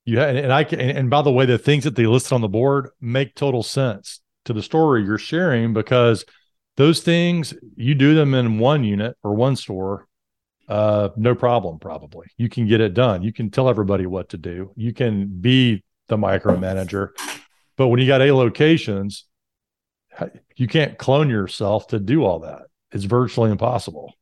you 0.03 0.19
and, 0.19 0.37
and 0.37 0.51
I 0.51 0.65
can, 0.65 0.81
and 0.81 1.09
by 1.09 1.21
the 1.21 1.31
way, 1.31 1.45
the 1.45 1.57
things 1.57 1.85
that 1.85 1.95
they 1.95 2.05
listed 2.05 2.33
on 2.33 2.41
the 2.41 2.49
board 2.49 2.89
make 2.99 3.33
total 3.33 3.63
sense 3.63 4.19
to 4.43 4.51
the 4.51 4.61
story 4.61 5.05
you're 5.05 5.17
sharing 5.17 5.71
because 5.71 6.25
those 6.75 6.99
things 6.99 7.53
you 7.77 7.95
do 7.95 8.13
them 8.13 8.33
in 8.33 8.59
one 8.59 8.83
unit 8.83 9.15
or 9.23 9.35
one 9.35 9.55
store, 9.55 10.05
uh, 10.67 11.11
no 11.15 11.35
problem. 11.35 11.79
Probably 11.79 12.27
you 12.35 12.49
can 12.49 12.67
get 12.67 12.81
it 12.81 12.93
done. 12.93 13.23
You 13.23 13.31
can 13.31 13.51
tell 13.51 13.69
everybody 13.69 14.05
what 14.05 14.27
to 14.31 14.37
do. 14.37 14.73
You 14.75 14.91
can 14.91 15.27
be 15.39 15.85
the 16.09 16.17
micromanager, 16.17 17.11
but 17.77 17.87
when 17.87 18.01
you 18.01 18.05
got 18.05 18.21
eight 18.21 18.33
locations, 18.33 19.27
you 20.55 20.67
can't 20.67 20.97
clone 20.97 21.29
yourself 21.29 21.87
to 21.87 21.99
do 21.99 22.23
all 22.23 22.39
that. 22.39 22.63
It's 22.91 23.05
virtually 23.05 23.51
impossible. 23.51 24.13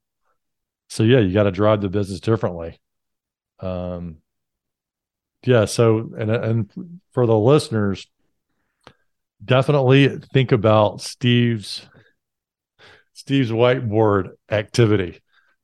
So 0.90 1.04
yeah, 1.04 1.20
you 1.20 1.34
got 1.34 1.44
to 1.44 1.52
drive 1.52 1.82
the 1.82 1.90
business 1.90 2.20
differently. 2.20 2.80
Um, 3.60 4.18
yeah 5.46 5.66
so 5.66 6.12
and 6.18 6.32
and 6.32 7.00
for 7.14 7.26
the 7.26 7.38
listeners 7.38 8.08
definitely 9.44 10.20
think 10.34 10.52
about 10.52 11.02
steve's 11.02 11.88
steve's 13.14 13.52
whiteboard 13.52 14.32
activity 14.50 15.20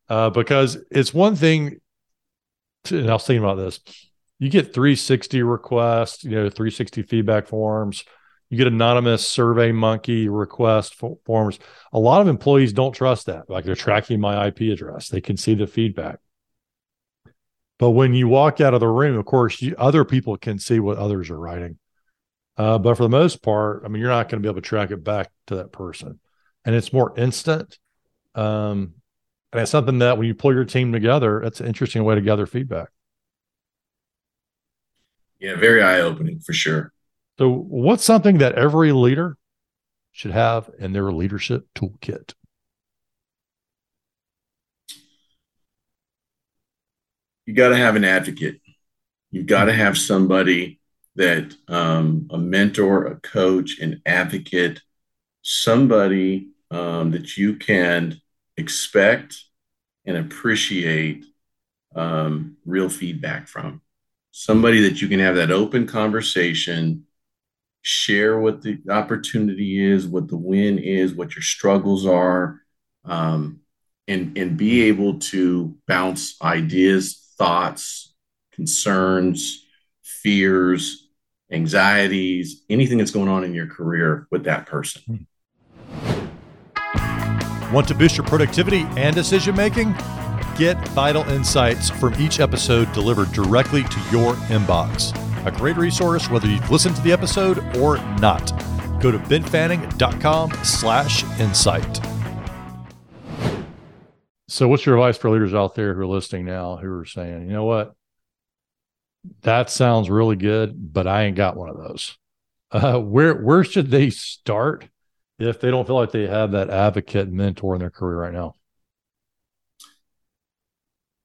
uh, 0.09 0.29
because 0.29 0.77
it's 0.89 1.13
one 1.13 1.35
thing 1.35 1.79
to, 2.85 2.99
and 2.99 3.09
i 3.09 3.13
was 3.13 3.25
thinking 3.25 3.43
about 3.43 3.55
this 3.55 3.79
you 4.39 4.49
get 4.49 4.73
360 4.73 5.43
requests 5.43 6.23
you 6.23 6.31
know 6.31 6.49
360 6.49 7.03
feedback 7.03 7.47
forms 7.47 8.03
you 8.49 8.57
get 8.57 8.67
anonymous 8.67 9.27
survey 9.27 9.71
monkey 9.71 10.29
request 10.29 10.95
forms 11.25 11.59
a 11.91 11.99
lot 11.99 12.21
of 12.21 12.27
employees 12.27 12.73
don't 12.73 12.93
trust 12.93 13.25
that 13.25 13.49
like 13.49 13.65
they're 13.65 13.75
tracking 13.75 14.19
my 14.19 14.47
ip 14.47 14.59
address 14.61 15.09
they 15.09 15.21
can 15.21 15.37
see 15.37 15.53
the 15.53 15.67
feedback 15.67 16.19
but 17.79 17.91
when 17.91 18.13
you 18.13 18.27
walk 18.27 18.59
out 18.59 18.73
of 18.73 18.79
the 18.79 18.87
room, 18.87 19.17
of 19.17 19.25
course, 19.25 19.61
you, 19.61 19.75
other 19.77 20.03
people 20.03 20.37
can 20.37 20.57
see 20.57 20.79
what 20.79 20.97
others 20.97 21.29
are 21.29 21.39
writing. 21.39 21.77
Uh, 22.57 22.79
but 22.79 22.97
for 22.97 23.03
the 23.03 23.09
most 23.09 23.43
part, 23.43 23.83
I 23.85 23.87
mean, 23.87 24.01
you're 24.01 24.09
not 24.09 24.29
going 24.29 24.41
to 24.41 24.45
be 24.45 24.49
able 24.49 24.61
to 24.61 24.67
track 24.67 24.89
it 24.89 25.03
back 25.03 25.29
to 25.47 25.57
that 25.57 25.71
person, 25.71 26.19
and 26.65 26.73
it's 26.73 26.91
more 26.91 27.13
instant. 27.17 27.77
Um, 28.33 28.95
and 29.53 29.61
it's 29.61 29.71
something 29.71 29.99
that 29.99 30.17
when 30.17 30.27
you 30.27 30.33
pull 30.33 30.53
your 30.53 30.65
team 30.65 30.91
together, 30.91 31.41
it's 31.41 31.61
an 31.61 31.67
interesting 31.67 32.03
way 32.03 32.15
to 32.15 32.21
gather 32.21 32.47
feedback. 32.47 32.89
Yeah, 35.39 35.55
very 35.55 35.83
eye 35.83 36.01
opening 36.01 36.39
for 36.39 36.53
sure. 36.53 36.91
So, 37.37 37.49
what's 37.51 38.03
something 38.03 38.39
that 38.39 38.55
every 38.55 38.91
leader 38.91 39.37
should 40.11 40.31
have 40.31 40.69
in 40.79 40.93
their 40.93 41.11
leadership 41.11 41.67
toolkit? 41.75 42.33
you 47.47 47.53
got 47.53 47.69
to 47.69 47.77
have 47.77 47.95
an 47.95 48.03
advocate. 48.03 48.61
You've 49.31 49.47
got 49.47 49.65
to 49.65 49.73
have 49.73 49.97
somebody 49.97 50.79
that 51.15 51.55
um, 51.67 52.27
a 52.29 52.37
mentor, 52.37 53.05
a 53.05 53.15
coach, 53.15 53.79
an 53.79 54.01
advocate, 54.05 54.81
somebody 55.41 56.49
um, 56.69 57.11
that 57.11 57.37
you 57.37 57.55
can 57.55 58.21
expect 58.57 59.45
and 60.05 60.17
appreciate 60.17 61.25
um, 61.95 62.57
real 62.65 62.89
feedback 62.89 63.47
from. 63.47 63.81
Somebody 64.31 64.81
that 64.81 65.01
you 65.01 65.07
can 65.07 65.19
have 65.19 65.35
that 65.37 65.49
open 65.49 65.87
conversation, 65.87 67.06
share 67.87 68.37
what 68.37 68.61
the 68.61 68.77
opportunity 68.89 69.81
is, 69.81 70.05
what 70.05 70.27
the 70.27 70.35
win 70.35 70.77
is, 70.77 71.13
what 71.13 71.33
your 71.35 71.41
struggles 71.41 72.05
are, 72.05 72.61
um, 73.05 73.61
and 74.09 74.37
and 74.37 74.57
be 74.57 74.83
able 74.83 75.19
to 75.19 75.77
bounce 75.87 76.35
ideas, 76.41 77.33
thoughts, 77.37 78.13
concerns, 78.51 79.65
fears, 80.03 81.07
anxieties, 81.49 82.65
anything 82.69 82.97
that's 82.97 83.11
going 83.11 83.29
on 83.29 83.45
in 83.45 83.53
your 83.53 83.67
career 83.67 84.27
with 84.31 84.43
that 84.43 84.65
person. 84.65 85.25
Want 87.71 87.87
to 87.87 87.95
boost 87.95 88.17
your 88.17 88.25
productivity 88.25 88.85
and 88.97 89.15
decision 89.15 89.55
making? 89.55 89.93
Get 90.57 90.75
vital 90.89 91.23
insights 91.29 91.89
from 91.89 92.13
each 92.19 92.41
episode 92.41 92.91
delivered 92.91 93.31
directly 93.31 93.83
to 93.83 93.99
your 94.11 94.33
inbox. 94.49 95.26
A 95.47 95.51
great 95.51 95.77
resource 95.77 96.29
whether 96.29 96.45
you've 96.45 96.69
listened 96.69 96.97
to 96.97 97.01
the 97.01 97.13
episode 97.13 97.59
or 97.77 97.97
not. 98.19 98.51
Go 99.01 99.11
to 99.11 99.17
benfanning.com 99.17 100.51
slash 100.63 101.23
insight. 101.39 102.01
So 104.49 104.67
what's 104.67 104.85
your 104.85 104.97
advice 104.97 105.17
for 105.17 105.29
leaders 105.29 105.53
out 105.53 105.73
there 105.73 105.93
who 105.93 106.01
are 106.01 106.07
listening 106.07 106.45
now 106.45 106.75
who 106.75 106.91
are 106.99 107.05
saying, 107.05 107.43
you 107.43 107.53
know 107.53 107.63
what? 107.63 107.93
That 109.43 109.69
sounds 109.69 110.09
really 110.09 110.35
good, 110.35 110.73
but 110.93 111.07
I 111.07 111.23
ain't 111.23 111.37
got 111.37 111.55
one 111.55 111.69
of 111.69 111.77
those. 111.77 112.17
Uh, 112.69 112.99
where 112.99 113.33
where 113.33 113.63
should 113.63 113.89
they 113.89 114.09
start 114.09 114.89
if 115.39 115.61
they 115.61 115.71
don't 115.71 115.87
feel 115.87 115.95
like 115.95 116.11
they 116.11 116.27
have 116.27 116.51
that 116.51 116.69
advocate 116.69 117.29
mentor 117.29 117.75
in 117.75 117.79
their 117.79 117.89
career 117.89 118.17
right 118.17 118.33
now? 118.33 118.55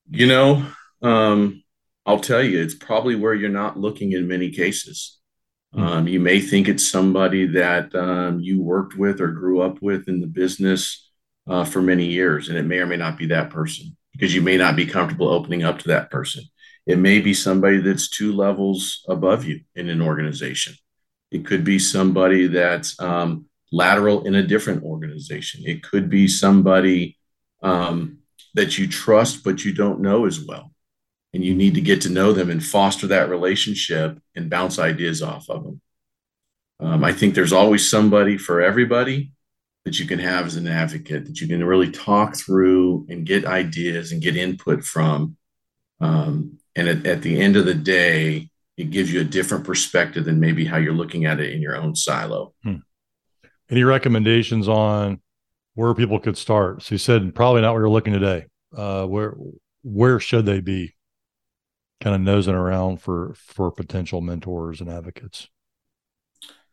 You 0.08 0.28
know, 0.28 0.66
um, 1.00 1.61
I'll 2.04 2.20
tell 2.20 2.42
you, 2.42 2.60
it's 2.60 2.74
probably 2.74 3.14
where 3.14 3.34
you're 3.34 3.48
not 3.48 3.78
looking 3.78 4.12
in 4.12 4.26
many 4.26 4.50
cases. 4.50 5.18
Mm-hmm. 5.74 5.84
Um, 5.84 6.08
you 6.08 6.20
may 6.20 6.40
think 6.40 6.68
it's 6.68 6.90
somebody 6.90 7.46
that 7.46 7.94
um, 7.94 8.40
you 8.40 8.60
worked 8.62 8.96
with 8.96 9.20
or 9.20 9.28
grew 9.28 9.60
up 9.60 9.80
with 9.80 10.08
in 10.08 10.20
the 10.20 10.26
business 10.26 11.10
uh, 11.48 11.64
for 11.64 11.80
many 11.80 12.06
years, 12.06 12.48
and 12.48 12.58
it 12.58 12.64
may 12.64 12.78
or 12.78 12.86
may 12.86 12.96
not 12.96 13.16
be 13.16 13.26
that 13.26 13.50
person 13.50 13.96
because 14.12 14.34
you 14.34 14.42
may 14.42 14.56
not 14.56 14.76
be 14.76 14.86
comfortable 14.86 15.28
opening 15.28 15.64
up 15.64 15.78
to 15.78 15.88
that 15.88 16.10
person. 16.10 16.44
It 16.86 16.98
may 16.98 17.20
be 17.20 17.32
somebody 17.32 17.78
that's 17.78 18.08
two 18.08 18.32
levels 18.32 19.04
above 19.08 19.44
you 19.44 19.60
in 19.74 19.88
an 19.88 20.02
organization. 20.02 20.74
It 21.30 21.46
could 21.46 21.64
be 21.64 21.78
somebody 21.78 22.48
that's 22.48 23.00
um, 23.00 23.46
lateral 23.70 24.26
in 24.26 24.34
a 24.34 24.46
different 24.46 24.82
organization. 24.82 25.62
It 25.64 25.82
could 25.82 26.10
be 26.10 26.28
somebody 26.28 27.16
um, 27.62 28.18
that 28.54 28.76
you 28.76 28.88
trust, 28.88 29.44
but 29.44 29.64
you 29.64 29.72
don't 29.72 30.00
know 30.00 30.26
as 30.26 30.44
well. 30.44 30.71
And 31.34 31.44
you 31.44 31.54
need 31.54 31.74
to 31.74 31.80
get 31.80 32.02
to 32.02 32.10
know 32.10 32.32
them 32.32 32.50
and 32.50 32.62
foster 32.62 33.06
that 33.06 33.30
relationship 33.30 34.18
and 34.34 34.50
bounce 34.50 34.78
ideas 34.78 35.22
off 35.22 35.48
of 35.48 35.64
them. 35.64 35.80
Um, 36.78 37.04
I 37.04 37.12
think 37.12 37.34
there's 37.34 37.52
always 37.52 37.88
somebody 37.88 38.36
for 38.36 38.60
everybody 38.60 39.32
that 39.84 39.98
you 39.98 40.06
can 40.06 40.18
have 40.18 40.46
as 40.46 40.56
an 40.56 40.68
advocate 40.68 41.26
that 41.26 41.40
you 41.40 41.48
can 41.48 41.64
really 41.64 41.90
talk 41.90 42.36
through 42.36 43.06
and 43.08 43.26
get 43.26 43.46
ideas 43.46 44.12
and 44.12 44.22
get 44.22 44.36
input 44.36 44.84
from. 44.84 45.36
Um, 46.00 46.58
and 46.76 46.88
at, 46.88 47.06
at 47.06 47.22
the 47.22 47.40
end 47.40 47.56
of 47.56 47.66
the 47.66 47.74
day, 47.74 48.50
it 48.76 48.90
gives 48.90 49.12
you 49.12 49.20
a 49.20 49.24
different 49.24 49.64
perspective 49.64 50.24
than 50.24 50.40
maybe 50.40 50.64
how 50.64 50.76
you're 50.78 50.92
looking 50.92 51.24
at 51.24 51.40
it 51.40 51.52
in 51.52 51.62
your 51.62 51.76
own 51.76 51.94
silo. 51.94 52.54
Hmm. 52.62 52.76
Any 53.70 53.84
recommendations 53.84 54.68
on 54.68 55.20
where 55.74 55.94
people 55.94 56.18
could 56.18 56.36
start? 56.36 56.82
So 56.82 56.94
you 56.94 56.98
said 56.98 57.34
probably 57.34 57.62
not 57.62 57.72
where 57.72 57.82
you're 57.82 57.90
looking 57.90 58.12
today. 58.12 58.46
Uh, 58.76 59.06
where 59.06 59.34
where 59.82 60.20
should 60.20 60.46
they 60.46 60.60
be? 60.60 60.94
Kind 62.02 62.16
of 62.16 62.20
nosing 62.20 62.54
around 62.54 63.00
for 63.00 63.32
for 63.36 63.70
potential 63.70 64.20
mentors 64.20 64.80
and 64.80 64.90
advocates. 64.90 65.48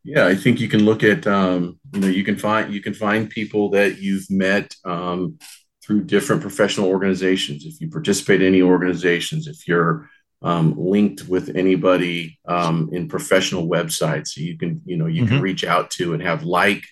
Yeah, 0.03 0.25
I 0.25 0.35
think 0.35 0.59
you 0.59 0.68
can 0.68 0.85
look 0.85 1.03
at 1.03 1.27
um, 1.27 1.79
you 1.94 2.00
know 2.00 2.07
you 2.07 2.24
can 2.24 2.37
find 2.37 2.74
you 2.74 2.81
can 2.81 2.94
find 2.94 3.29
people 3.29 3.70
that 3.72 4.00
you've 4.00 4.29
met 4.29 4.75
um, 4.85 5.37
through 5.83 6.05
different 6.05 6.42
professional 6.42 6.89
organizations. 6.89 7.65
If 7.65 7.79
you 7.79 7.89
participate 7.89 8.42
in 8.42 8.48
any 8.48 8.61
organizations, 8.63 9.48
if 9.48 9.68
you're 9.68 10.09
um, 10.42 10.74
linked 10.77 11.27
with 11.27 11.55
anybody 11.55 12.39
um, 12.48 12.89
in 12.94 13.07
professional 13.07 13.68
websites 13.68 14.37
you 14.37 14.57
can 14.57 14.81
you 14.85 14.98
know 14.98 15.05
you 15.05 15.24
mm-hmm. 15.24 15.35
can 15.35 15.42
reach 15.42 15.63
out 15.63 15.92
to 15.92 16.13
and 16.13 16.24
have 16.24 16.44
like 16.44 16.85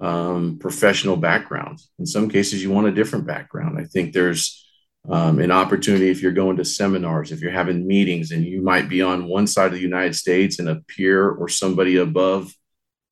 um, 0.00 0.58
professional 0.58 1.16
backgrounds 1.16 1.90
in 1.98 2.06
some 2.06 2.30
cases 2.30 2.62
you 2.62 2.70
want 2.70 2.86
a 2.86 2.92
different 2.92 3.26
background 3.26 3.78
i 3.78 3.84
think 3.84 4.12
there's 4.12 4.67
um, 5.08 5.38
an 5.38 5.50
opportunity 5.50 6.10
if 6.10 6.22
you're 6.22 6.32
going 6.32 6.56
to 6.56 6.64
seminars 6.64 7.32
if 7.32 7.40
you're 7.40 7.50
having 7.50 7.86
meetings 7.86 8.30
and 8.30 8.44
you 8.44 8.60
might 8.62 8.88
be 8.88 9.02
on 9.02 9.28
one 9.28 9.46
side 9.46 9.66
of 9.66 9.72
the 9.72 9.80
united 9.80 10.14
states 10.14 10.58
and 10.58 10.68
a 10.68 10.82
peer 10.88 11.28
or 11.28 11.48
somebody 11.48 11.96
above 11.96 12.52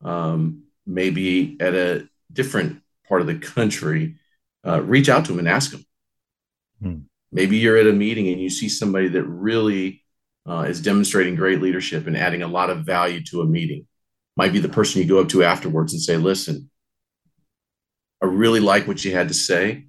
um, 0.04 0.64
maybe 0.86 1.56
at 1.60 1.74
a 1.74 2.08
different 2.32 2.82
part 3.08 3.20
of 3.20 3.26
the 3.26 3.38
country 3.38 4.16
uh, 4.66 4.82
reach 4.82 5.08
out 5.08 5.24
to 5.24 5.32
them 5.32 5.38
and 5.38 5.48
ask 5.48 5.70
them 5.70 5.84
mm 6.82 7.02
maybe 7.32 7.58
you're 7.58 7.76
at 7.76 7.86
a 7.86 7.92
meeting 7.92 8.28
and 8.28 8.40
you 8.40 8.48
see 8.48 8.68
somebody 8.68 9.08
that 9.08 9.24
really 9.24 10.02
uh, 10.48 10.62
is 10.62 10.80
demonstrating 10.80 11.34
great 11.34 11.60
leadership 11.60 12.06
and 12.06 12.16
adding 12.16 12.42
a 12.42 12.48
lot 12.48 12.70
of 12.70 12.86
value 12.86 13.22
to 13.22 13.42
a 13.42 13.44
meeting. 13.44 13.86
Might 14.36 14.52
be 14.52 14.60
the 14.60 14.68
person 14.68 15.02
you 15.02 15.08
go 15.08 15.20
up 15.20 15.28
to 15.30 15.44
afterwards 15.44 15.92
and 15.92 16.00
say 16.02 16.16
listen 16.16 16.70
i 18.22 18.26
really 18.26 18.60
like 18.60 18.86
what 18.86 19.04
you 19.04 19.12
had 19.12 19.28
to 19.28 19.34
say 19.34 19.84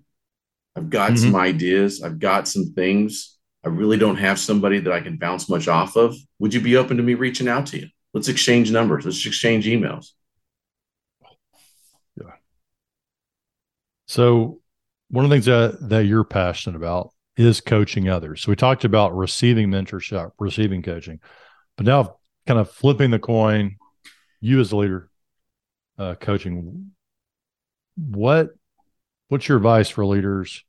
i've 0.78 0.90
got 0.90 1.12
mm-hmm. 1.12 1.26
some 1.26 1.36
ideas. 1.36 2.02
I've 2.04 2.20
got 2.20 2.48
some 2.48 2.74
things. 2.74 3.38
I 3.66 3.70
really 3.70 3.98
don't 3.98 4.16
have 4.18 4.40
somebody 4.40 4.80
that 4.80 4.94
i 4.94 5.02
can 5.02 5.18
bounce 5.18 5.50
much 5.50 5.68
off 5.68 5.98
of. 5.98 6.16
Would 6.40 6.54
you 6.54 6.62
be 6.62 6.78
open 6.78 6.98
to 6.98 7.04
me 7.04 7.16
reaching 7.16 7.50
out 7.50 7.66
to 7.68 7.80
you? 7.80 7.88
Let's 8.13 8.30
exchange 8.30 8.72
numbers. 8.72 9.06
Let's 9.06 9.26
exchange 9.26 9.66
emails. 9.66 10.12
Yeah. 12.16 12.32
So 14.08 14.62
one 15.10 15.26
of 15.26 15.30
the 15.30 15.36
things 15.36 15.46
that, 15.46 15.90
that 15.90 16.06
you're 16.06 16.24
passionate 16.24 16.78
about 16.78 17.12
is 17.36 17.62
coaching 17.62 18.10
others. 18.10 18.42
So 18.42 18.52
we 18.52 18.56
talked 18.56 18.86
about 18.86 19.16
receiving 19.16 19.70
mentorship, 19.70 20.32
receiving 20.40 20.82
coaching, 20.82 21.20
but 21.76 21.86
now 21.86 22.18
kind 22.48 22.60
of 22.60 22.72
flipping 22.72 23.12
the 23.12 23.20
coin, 23.20 23.76
you 24.40 24.60
as 24.60 24.72
a 24.72 24.78
leader, 24.78 25.10
uh, 25.98 26.16
coaching. 26.16 26.92
What 27.96 28.50
what's 29.28 29.48
your 29.48 29.58
advice 29.58 29.90
for 29.90 30.06
leaders 30.06 30.63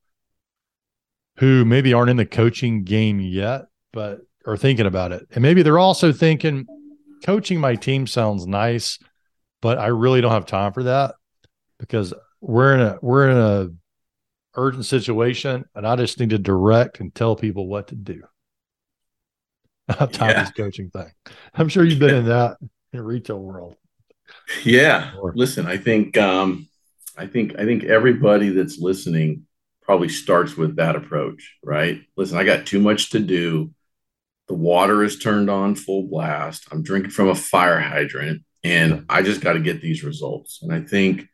who 1.38 1.64
maybe 1.64 1.92
aren't 1.92 2.11
in 2.11 2.16
the 2.16 2.27
coaching 2.27 2.85
game 2.85 3.20
yet, 3.20 3.66
but 3.92 4.20
are 4.46 4.57
thinking 4.57 4.87
about 4.87 5.12
it, 5.12 5.27
and 5.33 5.42
maybe 5.42 5.62
they're 5.62 5.79
also 5.79 6.12
thinking, 6.12 6.66
coaching 7.24 7.61
my 7.61 7.74
team 7.74 8.07
sounds 8.07 8.46
nice, 8.46 8.98
but 9.61 9.79
I 9.79 9.87
really 9.87 10.20
don't 10.20 10.33
have 10.33 10.46
time 10.46 10.72
for 10.72 10.85
that 10.85 11.14
because 11.79 12.14
we're 12.40 12.74
in 12.74 12.81
a 12.81 12.98
we're 13.03 13.29
in 13.29 13.37
a 13.37 13.68
urgent 14.55 14.85
situation 14.85 15.64
and 15.74 15.87
I 15.87 15.96
just 15.96 16.18
need 16.18 16.31
to 16.31 16.38
direct 16.38 17.01
and 17.01 17.14
tell 17.14 17.37
people 17.37 17.66
what 17.66 17.88
to 17.88 17.94
do. 17.94 18.22
Time 19.88 20.31
yeah. 20.31 20.51
coaching 20.57 20.90
thing. 20.90 21.11
I'm 21.55 21.68
sure 21.68 21.85
you've 21.85 21.98
been 21.98 22.14
in 22.14 22.24
that 22.27 22.59
in 22.92 23.01
retail 23.01 23.38
world. 23.38 23.77
Yeah. 24.64 25.12
Listen, 25.35 25.66
I 25.66 25.77
think 25.77 26.18
um 26.18 26.68
I 27.16 27.27
think 27.27 27.59
I 27.59 27.64
think 27.64 27.85
everybody 27.85 28.51
that's 28.51 28.79
listening 28.79 29.46
probably 29.88 30.11
starts 30.11 30.55
with 30.55 30.77
that 30.77 30.96
approach, 30.96 31.57
right? 31.64 32.03
Listen, 32.14 32.37
I 32.37 32.44
got 32.44 32.66
too 32.66 32.79
much 32.79 33.09
to 33.11 33.18
do. 33.18 33.72
The 34.46 34.55
water 34.55 35.03
is 35.03 35.18
turned 35.18 35.48
on 35.48 35.77
full 35.77 36.03
blast. 36.03 36.68
I'm 36.70 36.83
drinking 36.83 37.12
from 37.12 37.31
a 37.31 37.35
fire 37.35 37.81
hydrant 37.81 38.42
and 38.62 39.07
I 39.09 39.22
just 39.22 39.40
got 39.40 39.55
to 39.55 39.61
get 39.61 39.81
these 39.81 40.05
results. 40.05 40.61
And 40.61 40.74
I 40.74 40.83
think 40.83 41.27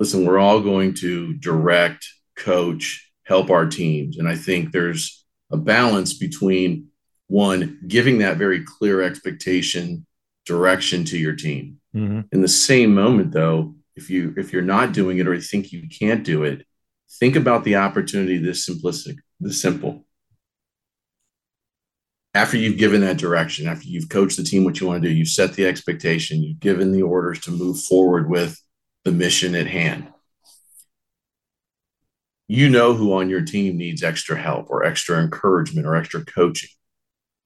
listen, 0.00 0.24
we're 0.24 0.38
all 0.38 0.60
going 0.60 0.94
to 0.94 1.34
direct, 1.34 2.08
coach, 2.36 3.12
help 3.24 3.50
our 3.50 3.66
teams. 3.66 4.16
And 4.16 4.26
I 4.26 4.34
think 4.34 4.72
there's 4.72 5.26
a 5.52 5.58
balance 5.58 6.14
between 6.14 6.88
one, 7.26 7.80
giving 7.86 8.18
that 8.18 8.38
very 8.38 8.64
clear 8.64 9.02
expectation, 9.02 10.06
direction 10.46 11.04
to 11.04 11.18
your 11.18 11.36
team. 11.36 11.80
Mm-hmm. 11.94 12.20
In 12.32 12.40
the 12.40 12.48
same 12.48 12.94
moment, 12.94 13.32
though, 13.32 13.74
if 13.94 14.08
you 14.08 14.34
if 14.38 14.54
you're 14.54 14.62
not 14.62 14.92
doing 14.92 15.18
it 15.18 15.28
or 15.28 15.34
you 15.34 15.42
think 15.42 15.70
you 15.70 15.86
can't 15.88 16.24
do 16.24 16.44
it, 16.44 16.66
think 17.18 17.36
about 17.36 17.64
the 17.64 17.76
opportunity 17.76 18.38
this 18.38 18.68
simplistic, 18.68 19.18
this 19.40 19.60
simple. 19.60 20.04
After 22.34 22.56
you've 22.56 22.78
given 22.78 23.02
that 23.02 23.18
direction, 23.18 23.68
after 23.68 23.86
you've 23.86 24.08
coached 24.08 24.36
the 24.36 24.42
team 24.42 24.64
what 24.64 24.80
you 24.80 24.88
want 24.88 25.02
to 25.02 25.08
do, 25.08 25.14
you've 25.14 25.28
set 25.28 25.52
the 25.52 25.66
expectation, 25.66 26.42
you've 26.42 26.58
given 26.58 26.90
the 26.90 27.02
orders 27.02 27.40
to 27.42 27.52
move 27.52 27.80
forward 27.80 28.28
with 28.28 28.60
the 29.04 29.12
mission 29.12 29.54
at 29.54 29.68
hand. 29.68 30.08
You 32.48 32.68
know 32.68 32.92
who 32.92 33.14
on 33.14 33.30
your 33.30 33.42
team 33.42 33.76
needs 33.76 34.02
extra 34.02 34.36
help 34.36 34.68
or 34.68 34.84
extra 34.84 35.18
encouragement 35.20 35.86
or 35.86 35.94
extra 35.94 36.24
coaching. 36.24 36.70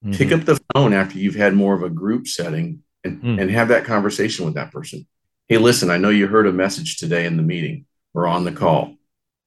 Mm-hmm. 0.05 0.17
Pick 0.17 0.33
up 0.33 0.45
the 0.45 0.61
phone 0.75 0.95
after 0.95 1.19
you've 1.19 1.35
had 1.35 1.55
more 1.55 1.75
of 1.75 1.83
a 1.83 1.91
group 1.91 2.27
setting 2.27 2.83
and, 3.05 3.23
mm. 3.23 3.41
and 3.41 3.51
have 3.51 3.69
that 3.69 3.85
conversation 3.85 4.45
with 4.45 4.55
that 4.55 4.73
person. 4.73 5.07
Hey, 5.49 5.59
listen, 5.59 5.91
I 5.91 5.99
know 5.99 6.09
you 6.09 6.27
heard 6.27 6.47
a 6.47 6.53
message 6.53 6.97
today 6.97 7.27
in 7.27 7.37
the 7.37 7.43
meeting 7.43 7.87
or 8.15 8.27
on 8.27 8.45
the 8.45 8.53
call 8.53 8.98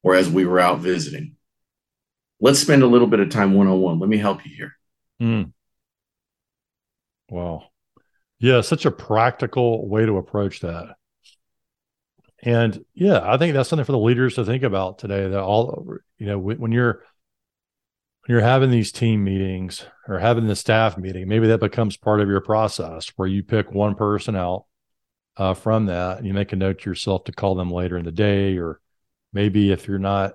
or 0.03 0.15
as 0.15 0.29
we 0.29 0.45
were 0.45 0.59
out 0.59 0.79
visiting. 0.79 1.35
let's 2.39 2.59
spend 2.59 2.83
a 2.83 2.87
little 2.87 3.07
bit 3.07 3.19
of 3.19 3.29
time 3.29 3.53
one 3.53 3.67
on 3.67 3.79
one. 3.79 3.99
Let 3.99 4.09
me 4.09 4.17
help 4.17 4.45
you 4.45 4.55
here. 4.55 4.75
Mm. 5.21 5.53
Wow. 7.29 7.65
Yeah, 8.39 8.61
such 8.61 8.85
a 8.85 8.91
practical 8.91 9.87
way 9.87 10.05
to 10.05 10.17
approach 10.17 10.61
that. 10.61 10.95
And 12.43 12.83
yeah, 12.95 13.21
I 13.23 13.37
think 13.37 13.53
that's 13.53 13.69
something 13.69 13.85
for 13.85 13.91
the 13.91 13.99
leaders 13.99 14.35
to 14.35 14.43
think 14.43 14.63
about 14.63 14.97
today. 14.97 15.29
That 15.29 15.39
all 15.39 15.85
you 16.17 16.25
know, 16.25 16.39
when 16.39 16.71
you're 16.71 17.03
when 18.25 18.35
you're 18.35 18.41
having 18.41 18.71
these 18.71 18.91
team 18.91 19.23
meetings 19.23 19.85
or 20.07 20.17
having 20.17 20.47
the 20.47 20.55
staff 20.55 20.97
meeting, 20.97 21.27
maybe 21.27 21.47
that 21.47 21.59
becomes 21.59 21.97
part 21.97 22.19
of 22.19 22.27
your 22.27 22.41
process 22.41 23.09
where 23.15 23.27
you 23.27 23.43
pick 23.43 23.71
one 23.71 23.93
person 23.93 24.35
out 24.35 24.65
uh, 25.37 25.53
from 25.53 25.85
that 25.85 26.17
and 26.17 26.25
you 26.25 26.33
make 26.33 26.51
a 26.51 26.55
note 26.55 26.79
to 26.81 26.89
yourself 26.89 27.25
to 27.25 27.31
call 27.31 27.53
them 27.53 27.69
later 27.69 27.95
in 27.95 28.05
the 28.05 28.11
day, 28.11 28.57
or 28.57 28.80
maybe 29.33 29.71
if 29.71 29.87
you're 29.87 29.99
not 29.99 30.33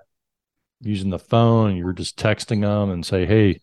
using 0.81 1.09
the 1.09 1.19
phone, 1.19 1.75
you're 1.75 1.93
just 1.93 2.17
texting 2.17 2.61
them 2.61 2.91
and 2.91 3.05
say, 3.05 3.25
"Hey, 3.25 3.61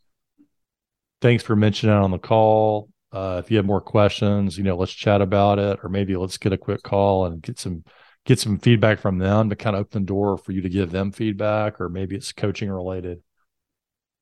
thanks 1.21 1.43
for 1.43 1.57
mentioning 1.57 1.97
it 1.97 1.99
on 1.99 2.11
the 2.11 2.19
call. 2.19 2.91
Uh, 3.13 3.41
if 3.43 3.51
you 3.51 3.57
have 3.57 3.67
more 3.67 3.81
questions, 3.81 4.59
you 4.59 4.65
know, 4.65 4.77
let's 4.77 4.93
chat 4.93 5.23
about 5.23 5.59
it, 5.59 5.79
or 5.83 5.89
maybe 5.89 6.17
let's 6.17 6.37
get 6.37 6.53
a 6.53 6.59
quick 6.59 6.83
call 6.83 7.27
and 7.27 7.41
get 7.41 7.59
some 7.59 7.85
get 8.27 8.39
some 8.41 8.59
feedback 8.59 8.99
from 8.99 9.19
them 9.19 9.51
to 9.51 9.57
kind 9.57 9.77
of 9.77 9.81
open 9.81 10.03
the 10.03 10.07
door 10.07 10.37
for 10.37 10.53
you 10.53 10.63
to 10.63 10.69
give 10.69 10.91
them 10.91 11.13
feedback, 11.13 11.81
or 11.81 11.89
maybe 11.89 12.17
it's 12.17 12.33
coaching 12.33 12.71
related. 12.71 13.23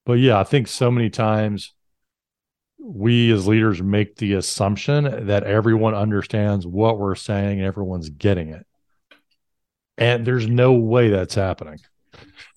But 0.05 0.15
yeah, 0.15 0.39
I 0.39 0.45
think 0.45 0.69
so 0.69 0.91
many 0.91 1.11
times 1.11 1.75
we 2.79 3.33
as 3.33 3.47
leaders 3.47 3.81
make 3.81 4.17
the 4.17 4.35
assumption 4.35 5.27
that 5.27 5.45
everyone 5.45 5.95
understands 5.95 6.67
what 6.67 6.99
we're 6.99 7.15
saying 7.15 7.59
and 7.59 7.67
everyone's 7.67 8.11
getting 8.11 8.49
it. 8.49 8.67
And 9.99 10.27
there's 10.27 10.47
no 10.47 10.73
way 10.73 11.11
that's 11.11 11.35
happening 11.35 11.79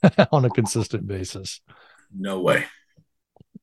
on 0.31 0.45
a 0.45 0.49
consistent 0.49 1.07
basis. 1.07 1.61
No 2.15 2.39
way. 2.41 2.65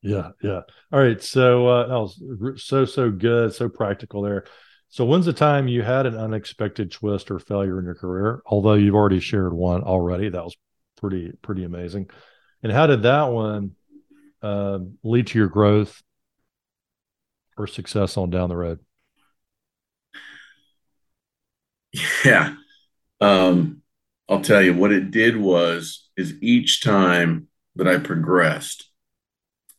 Yeah, 0.01 0.29
yeah. 0.41 0.61
All 0.91 0.99
right. 0.99 1.21
So 1.21 1.67
uh, 1.67 1.87
that 1.87 1.99
was 1.99 2.61
so 2.61 2.85
so 2.85 3.09
good, 3.09 3.53
so 3.53 3.69
practical 3.69 4.21
there. 4.21 4.45
So 4.89 5.05
when's 5.05 5.25
the 5.25 5.33
time 5.33 5.67
you 5.67 5.81
had 5.81 6.05
an 6.05 6.15
unexpected 6.15 6.91
twist 6.91 7.31
or 7.31 7.39
failure 7.39 7.79
in 7.79 7.85
your 7.85 7.95
career? 7.95 8.41
Although 8.45 8.73
you've 8.73 8.95
already 8.95 9.19
shared 9.19 9.53
one 9.53 9.81
already, 9.81 10.29
that 10.29 10.43
was 10.43 10.55
pretty 10.97 11.31
pretty 11.41 11.63
amazing. 11.63 12.09
And 12.61 12.71
how 12.71 12.85
did 12.87 13.03
that 13.03 13.31
one 13.31 13.71
uh, 14.41 14.79
lead 15.03 15.27
to 15.27 15.39
your 15.39 15.47
growth 15.47 16.01
or 17.57 17.65
success 17.65 18.17
on 18.17 18.29
down 18.29 18.49
the 18.49 18.57
road? 18.57 18.79
Yeah. 22.25 22.55
Um, 23.23 23.81
I'll 24.27 24.41
tell 24.41 24.61
you 24.61 24.73
what 24.73 24.91
it 24.91 25.11
did 25.11 25.37
was 25.37 26.09
is 26.17 26.35
each 26.41 26.83
time 26.83 27.47
that 27.75 27.87
I 27.87 27.97
progressed 27.97 28.89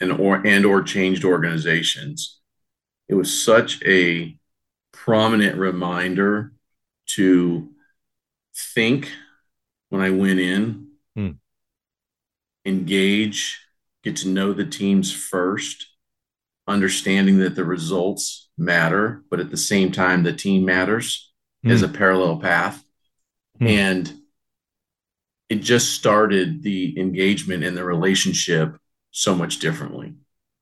and 0.01 0.13
or 0.13 0.47
and 0.47 0.65
or 0.65 0.83
changed 0.83 1.25
organizations, 1.25 2.41
it 3.09 3.15
was 3.15 3.43
such 3.43 3.83
a 3.85 4.37
prominent 4.93 5.59
reminder 5.59 6.53
to 7.07 7.69
think 8.75 9.13
when 9.91 10.01
I 10.01 10.11
went 10.11 10.41
in, 10.41 10.89
hmm. 11.15 11.31
engage, 12.65 13.61
get 14.03 14.17
to 14.17 14.29
know 14.29 14.53
the 14.53 14.65
teams 14.65 15.13
first, 15.13 15.87
understanding 16.67 17.39
that 17.39 17.57
the 17.57 17.65
results 17.65 18.49
matter, 18.57 19.23
but 19.31 19.41
at 19.41 19.51
the 19.51 19.57
same 19.57 19.93
time, 19.93 20.23
the 20.23 20.33
team 20.33 20.65
matters 20.65 21.33
mm. 21.65 21.71
as 21.71 21.83
a 21.83 21.89
parallel 21.89 22.39
path. 22.39 22.84
Mm. 23.65 23.71
And 23.71 24.13
it 25.49 25.57
just 25.57 25.93
started 25.93 26.63
the 26.63 26.99
engagement 26.99 27.65
and 27.65 27.77
the 27.77 27.85
relationship 27.85 28.77
so 29.11 29.35
much 29.35 29.59
differently 29.59 30.15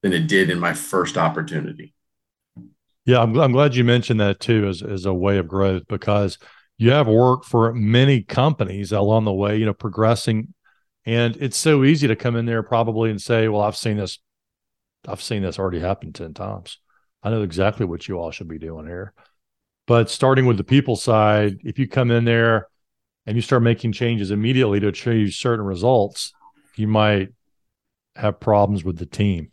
than 0.03 0.12
it 0.12 0.27
did 0.27 0.51
in 0.51 0.59
my 0.59 0.73
first 0.73 1.17
opportunity. 1.17 1.95
Yeah, 3.05 3.21
I'm, 3.21 3.37
I'm 3.38 3.53
glad 3.53 3.75
you 3.75 3.85
mentioned 3.85 4.21
that 4.21 4.41
too 4.41 4.69
as, 4.69 4.83
as 4.83 5.07
a 5.07 5.15
way 5.15 5.38
of 5.38 5.49
growth 5.49 5.85
because 5.88 6.38
you 6.79 6.91
have 6.91 7.09
worked 7.09 7.47
for 7.47 7.73
many 7.73 8.23
companies 8.23 8.93
along 8.93 9.25
the 9.25 9.33
way, 9.33 9.57
you 9.57 9.67
know, 9.67 9.73
progressing. 9.73 10.55
And 11.05 11.37
it's 11.37 11.57
so 11.57 11.85
easy 11.85 12.09
to 12.09 12.17
come 12.17 12.37
in 12.37 12.47
there 12.47 12.62
probably 12.62 13.11
and 13.11 13.21
say, 13.21 13.49
well, 13.49 13.62
I've 13.62 13.77
seen 13.77 13.97
this 13.97 14.19
I've 15.09 15.23
seen 15.23 15.43
this 15.43 15.59
already 15.59 15.81
happen 15.81 16.12
10 16.12 16.33
times. 16.35 16.79
I 17.23 17.31
know 17.31 17.43
exactly 17.43 17.87
what 17.87 18.07
you 18.07 18.19
all 18.19 18.31
should 18.31 18.49
be 18.49 18.59
doing 18.59 18.87
here. 18.87 19.15
But 19.87 20.11
starting 20.11 20.47
with 20.47 20.59
the 20.59 20.65
people 20.65 20.95
side, 20.95 21.59
if 21.65 21.79
you 21.79 21.88
come 21.88 22.11
in 22.12 22.25
there 22.25 22.69
and 23.27 23.37
you 23.37 23.43
start 23.43 23.63
making 23.63 23.93
changes 23.93 24.31
immediately 24.31 24.81
to 24.81 24.89
achieve 24.89 25.33
certain 25.33 25.65
results, 25.65 26.33
you 26.77 26.89
might 26.89 27.29
have 28.17 28.41
problems 28.41 28.85
with 28.85 28.99
the 28.99 29.07
team, 29.07 29.51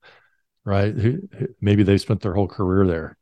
right? 0.64 0.94
Maybe 1.60 1.82
they 1.82 1.98
spent 1.98 2.20
their 2.20 2.34
whole 2.34 2.48
career 2.48 2.86
there. 2.86 3.16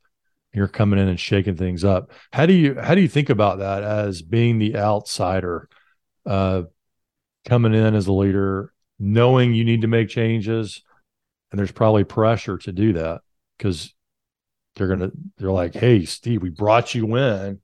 You're 0.53 0.67
coming 0.67 0.99
in 0.99 1.07
and 1.07 1.19
shaking 1.19 1.55
things 1.55 1.83
up. 1.83 2.11
How 2.33 2.47
do 2.47 2.53
you 2.53 2.79
how 2.79 2.95
do 2.95 3.01
you 3.01 3.07
think 3.07 3.29
about 3.29 3.59
that 3.59 3.83
as 3.83 4.23
being 4.23 4.57
the 4.57 4.77
outsider, 4.77 5.69
uh, 6.25 6.63
coming 7.45 7.75
in 7.75 7.93
as 7.93 8.07
a 8.07 8.13
leader, 8.13 8.73
knowing 8.97 9.53
you 9.53 9.63
need 9.63 9.81
to 9.81 9.87
make 9.87 10.09
changes, 10.09 10.81
and 11.51 11.59
there's 11.59 11.71
probably 11.71 12.03
pressure 12.03 12.57
to 12.57 12.71
do 12.71 12.93
that 12.93 13.21
because 13.57 13.93
they're 14.75 14.87
gonna 14.87 15.11
they're 15.37 15.51
like 15.51 15.75
hey 15.75 16.05
steve 16.05 16.41
we 16.41 16.49
brought 16.49 16.95
you 16.95 17.15
in 17.17 17.59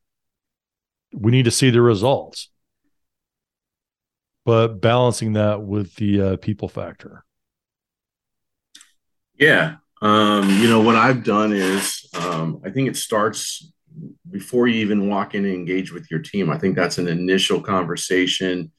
we 1.15 1.32
need 1.32 1.45
to 1.45 1.51
see 1.51 1.69
the 1.69 1.82
results 1.82 2.49
but 4.45 4.80
balancing 4.80 5.34
that 5.34 5.62
with 5.62 5.95
the 5.95 6.21
uh, 6.21 6.38
people 6.38 6.67
factor 6.67 7.23
yeah 9.39 9.75
um, 10.01 10.49
you 10.62 10.67
know 10.67 10.82
what 10.82 10.95
i've 10.95 11.23
done 11.23 11.54
is 11.54 12.08
um, 12.15 12.62
i 12.65 12.69
think 12.69 12.88
it 12.88 12.97
starts 12.97 13.71
before 14.30 14.67
you 14.67 14.82
even 14.82 15.10
walk 15.10 15.36
in 15.36 15.45
and 15.45 15.54
engage 15.54 15.91
with 15.91 16.10
your 16.12 16.19
team 16.19 16.49
i 16.49 16.58
think 16.58 16.75
that's 16.75 16.97
an 16.97 17.08
initial 17.08 17.62
conversation 17.62 18.71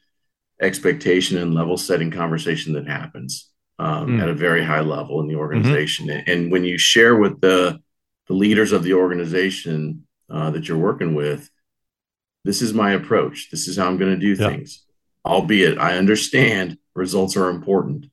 expectation 0.61 1.39
and 1.39 1.55
level 1.55 1.77
setting 1.77 2.11
conversation 2.11 2.73
that 2.73 2.87
happens 2.87 3.51
um, 3.79 4.09
mm. 4.09 4.23
at 4.23 4.29
a 4.29 4.35
very 4.35 4.65
high 4.65 4.81
level 4.81 5.21
in 5.21 5.27
the 5.27 5.35
mm-hmm. 5.35 5.41
organization. 5.41 6.07
Mm-hmm. 6.07 6.31
And 6.31 6.53
when 6.53 6.65
you 6.65 6.79
share 6.79 7.17
with 7.17 7.41
the, 7.41 7.79
the 8.27 8.35
leaders 8.35 8.73
of 8.73 8.83
the 8.83 8.95
organization 8.95 10.07
uh, 10.31 10.51
that 10.51 10.69
you're 10.69 10.79
working 10.79 11.15
with, 11.15 11.49
this 12.47 12.63
is 12.63 12.73
my 12.73 12.93
approach. 12.93 13.51
This 13.51 13.67
is 13.67 13.77
how 13.77 13.87
I'm 13.87 13.99
going 13.99 14.13
to 14.13 14.21
do 14.21 14.37
things. 14.37 14.85
Albeit, 15.25 15.79
I 15.79 15.97
understand 15.97 16.79
results 16.95 17.37
are 17.37 17.51
important, 17.51 18.07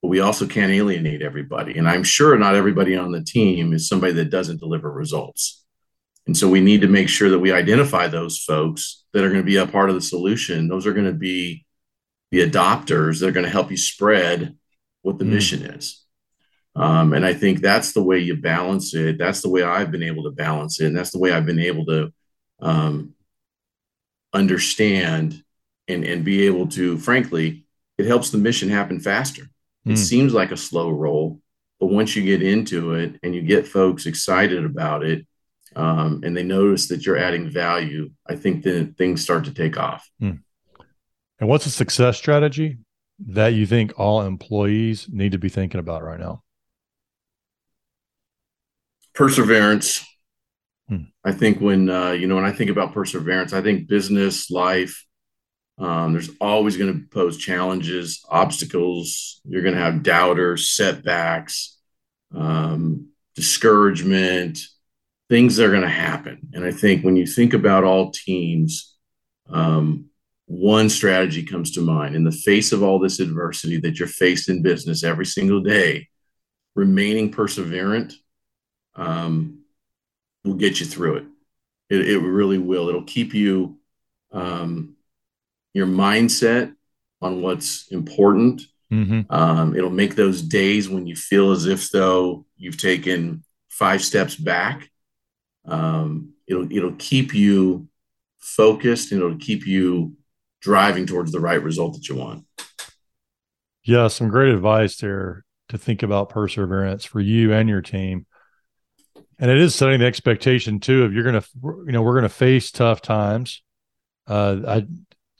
but 0.00 0.08
we 0.08 0.20
also 0.20 0.46
can't 0.46 0.70
alienate 0.70 1.22
everybody. 1.22 1.76
And 1.76 1.88
I'm 1.88 2.04
sure 2.04 2.38
not 2.38 2.54
everybody 2.54 2.96
on 2.96 3.10
the 3.10 3.22
team 3.22 3.72
is 3.72 3.88
somebody 3.88 4.12
that 4.14 4.30
doesn't 4.30 4.60
deliver 4.60 4.90
results. 4.90 5.64
And 6.26 6.36
so 6.36 6.48
we 6.48 6.60
need 6.60 6.82
to 6.82 6.88
make 6.88 7.08
sure 7.08 7.30
that 7.30 7.38
we 7.40 7.52
identify 7.52 8.06
those 8.06 8.38
folks 8.38 9.04
that 9.12 9.24
are 9.24 9.30
going 9.30 9.42
to 9.42 9.46
be 9.46 9.56
a 9.56 9.66
part 9.66 9.88
of 9.88 9.96
the 9.96 10.02
solution. 10.02 10.68
Those 10.68 10.86
are 10.86 10.92
going 10.92 11.06
to 11.06 11.12
be 11.12 11.66
the 12.30 12.48
adopters 12.48 13.18
that 13.18 13.28
are 13.28 13.32
going 13.32 13.46
to 13.46 13.50
help 13.50 13.70
you 13.70 13.76
spread 13.76 14.56
what 15.02 15.18
the 15.18 15.24
mm. 15.24 15.30
mission 15.30 15.62
is. 15.62 16.04
Um, 16.76 17.12
and 17.12 17.26
I 17.26 17.34
think 17.34 17.60
that's 17.60 17.92
the 17.92 18.02
way 18.02 18.18
you 18.18 18.36
balance 18.36 18.94
it. 18.94 19.18
That's 19.18 19.40
the 19.40 19.48
way 19.48 19.64
I've 19.64 19.90
been 19.90 20.04
able 20.04 20.22
to 20.24 20.30
balance 20.30 20.80
it. 20.80 20.86
And 20.86 20.96
that's 20.96 21.10
the 21.10 21.18
way 21.18 21.32
I've 21.32 21.46
been 21.46 21.58
able 21.58 21.86
to 21.86 22.12
um, 22.60 23.14
understand 24.38 25.42
and, 25.88 26.04
and 26.04 26.24
be 26.24 26.46
able 26.46 26.68
to, 26.68 26.98
frankly, 26.98 27.66
it 27.98 28.06
helps 28.06 28.30
the 28.30 28.38
mission 28.38 28.68
happen 28.68 29.00
faster. 29.00 29.42
Mm. 29.86 29.92
It 29.92 29.96
seems 29.96 30.32
like 30.32 30.52
a 30.52 30.56
slow 30.56 30.90
roll, 30.90 31.40
but 31.80 31.86
once 31.86 32.14
you 32.14 32.22
get 32.22 32.42
into 32.42 32.94
it 32.94 33.18
and 33.22 33.34
you 33.34 33.42
get 33.42 33.66
folks 33.66 34.06
excited 34.06 34.64
about 34.64 35.04
it 35.04 35.26
um, 35.76 36.22
and 36.24 36.36
they 36.36 36.42
notice 36.42 36.88
that 36.88 37.04
you're 37.04 37.18
adding 37.18 37.50
value, 37.50 38.10
I 38.26 38.36
think 38.36 38.62
then 38.62 38.94
things 38.94 39.22
start 39.22 39.44
to 39.44 39.54
take 39.54 39.76
off. 39.78 40.08
Mm. 40.22 40.40
And 41.40 41.48
what's 41.48 41.66
a 41.66 41.70
success 41.70 42.16
strategy 42.16 42.78
that 43.26 43.48
you 43.48 43.66
think 43.66 43.92
all 43.96 44.22
employees 44.22 45.08
need 45.10 45.32
to 45.32 45.38
be 45.38 45.48
thinking 45.48 45.80
about 45.80 46.02
right 46.02 46.20
now? 46.20 46.42
Perseverance. 49.14 50.04
Hmm. 50.88 51.02
I 51.24 51.32
think 51.32 51.60
when 51.60 51.90
uh, 51.90 52.12
you 52.12 52.26
know 52.26 52.36
when 52.36 52.44
I 52.44 52.52
think 52.52 52.70
about 52.70 52.94
perseverance, 52.94 53.52
I 53.52 53.62
think 53.62 53.88
business 53.88 54.50
life. 54.50 55.04
Um, 55.78 56.12
there's 56.12 56.30
always 56.40 56.76
going 56.76 56.92
to 56.92 57.06
pose 57.08 57.38
challenges, 57.38 58.24
obstacles. 58.28 59.40
You're 59.44 59.62
going 59.62 59.76
to 59.76 59.80
have 59.80 60.02
doubters, 60.02 60.70
setbacks, 60.70 61.78
um, 62.34 63.10
discouragement. 63.36 64.58
Things 65.28 65.60
are 65.60 65.70
going 65.70 65.82
to 65.82 65.88
happen, 65.88 66.48
and 66.52 66.64
I 66.64 66.72
think 66.72 67.04
when 67.04 67.16
you 67.16 67.26
think 67.26 67.54
about 67.54 67.84
all 67.84 68.10
teams, 68.10 68.96
um, 69.48 70.06
one 70.46 70.88
strategy 70.88 71.44
comes 71.44 71.72
to 71.72 71.82
mind 71.82 72.16
in 72.16 72.24
the 72.24 72.32
face 72.32 72.72
of 72.72 72.82
all 72.82 72.98
this 72.98 73.20
adversity 73.20 73.78
that 73.80 73.98
you're 73.98 74.08
faced 74.08 74.48
in 74.48 74.62
business 74.62 75.04
every 75.04 75.26
single 75.26 75.60
day 75.60 76.08
remaining 76.74 77.30
perseverant 77.30 78.14
um, 78.94 79.57
will 80.44 80.54
get 80.54 80.80
you 80.80 80.86
through 80.86 81.16
it. 81.16 81.24
it. 81.90 82.08
it 82.08 82.18
really 82.18 82.58
will 82.58 82.88
it'll 82.88 83.04
keep 83.04 83.34
you 83.34 83.78
um, 84.32 84.96
your 85.74 85.86
mindset 85.86 86.74
on 87.20 87.42
what's 87.42 87.88
important 87.90 88.62
Mm-hmm. 88.92 89.32
Um, 89.32 89.76
it'll 89.76 89.90
make 89.90 90.14
those 90.14 90.40
days 90.42 90.88
when 90.88 91.06
you 91.06 91.14
feel 91.14 91.50
as 91.50 91.66
if 91.66 91.90
though 91.90 92.46
you've 92.56 92.78
taken 92.78 93.44
five 93.68 94.02
steps 94.02 94.34
back. 94.34 94.90
Um, 95.66 96.32
it'll 96.46 96.70
it'll 96.72 96.96
keep 96.96 97.34
you 97.34 97.88
focused 98.38 99.12
and 99.12 99.20
it'll 99.20 99.36
keep 99.36 99.66
you 99.66 100.16
driving 100.60 101.06
towards 101.06 101.32
the 101.32 101.40
right 101.40 101.62
result 101.62 101.94
that 101.94 102.08
you 102.08 102.16
want. 102.16 102.44
Yeah, 103.84 104.08
some 104.08 104.28
great 104.28 104.54
advice 104.54 104.96
there 104.96 105.44
to 105.68 105.78
think 105.78 106.02
about 106.02 106.30
perseverance 106.30 107.04
for 107.04 107.20
you 107.20 107.52
and 107.52 107.68
your 107.68 107.82
team. 107.82 108.26
And 109.38 109.50
it 109.50 109.58
is 109.58 109.74
setting 109.74 110.00
the 110.00 110.06
expectation 110.06 110.80
too 110.80 111.04
of 111.04 111.12
you're 111.12 111.24
going 111.24 111.40
to, 111.40 111.48
you 111.86 111.92
know, 111.92 112.02
we're 112.02 112.14
going 112.14 112.22
to 112.22 112.28
face 112.28 112.70
tough 112.70 113.00
times. 113.00 113.62
Uh, 114.26 114.56
I, 114.66 114.86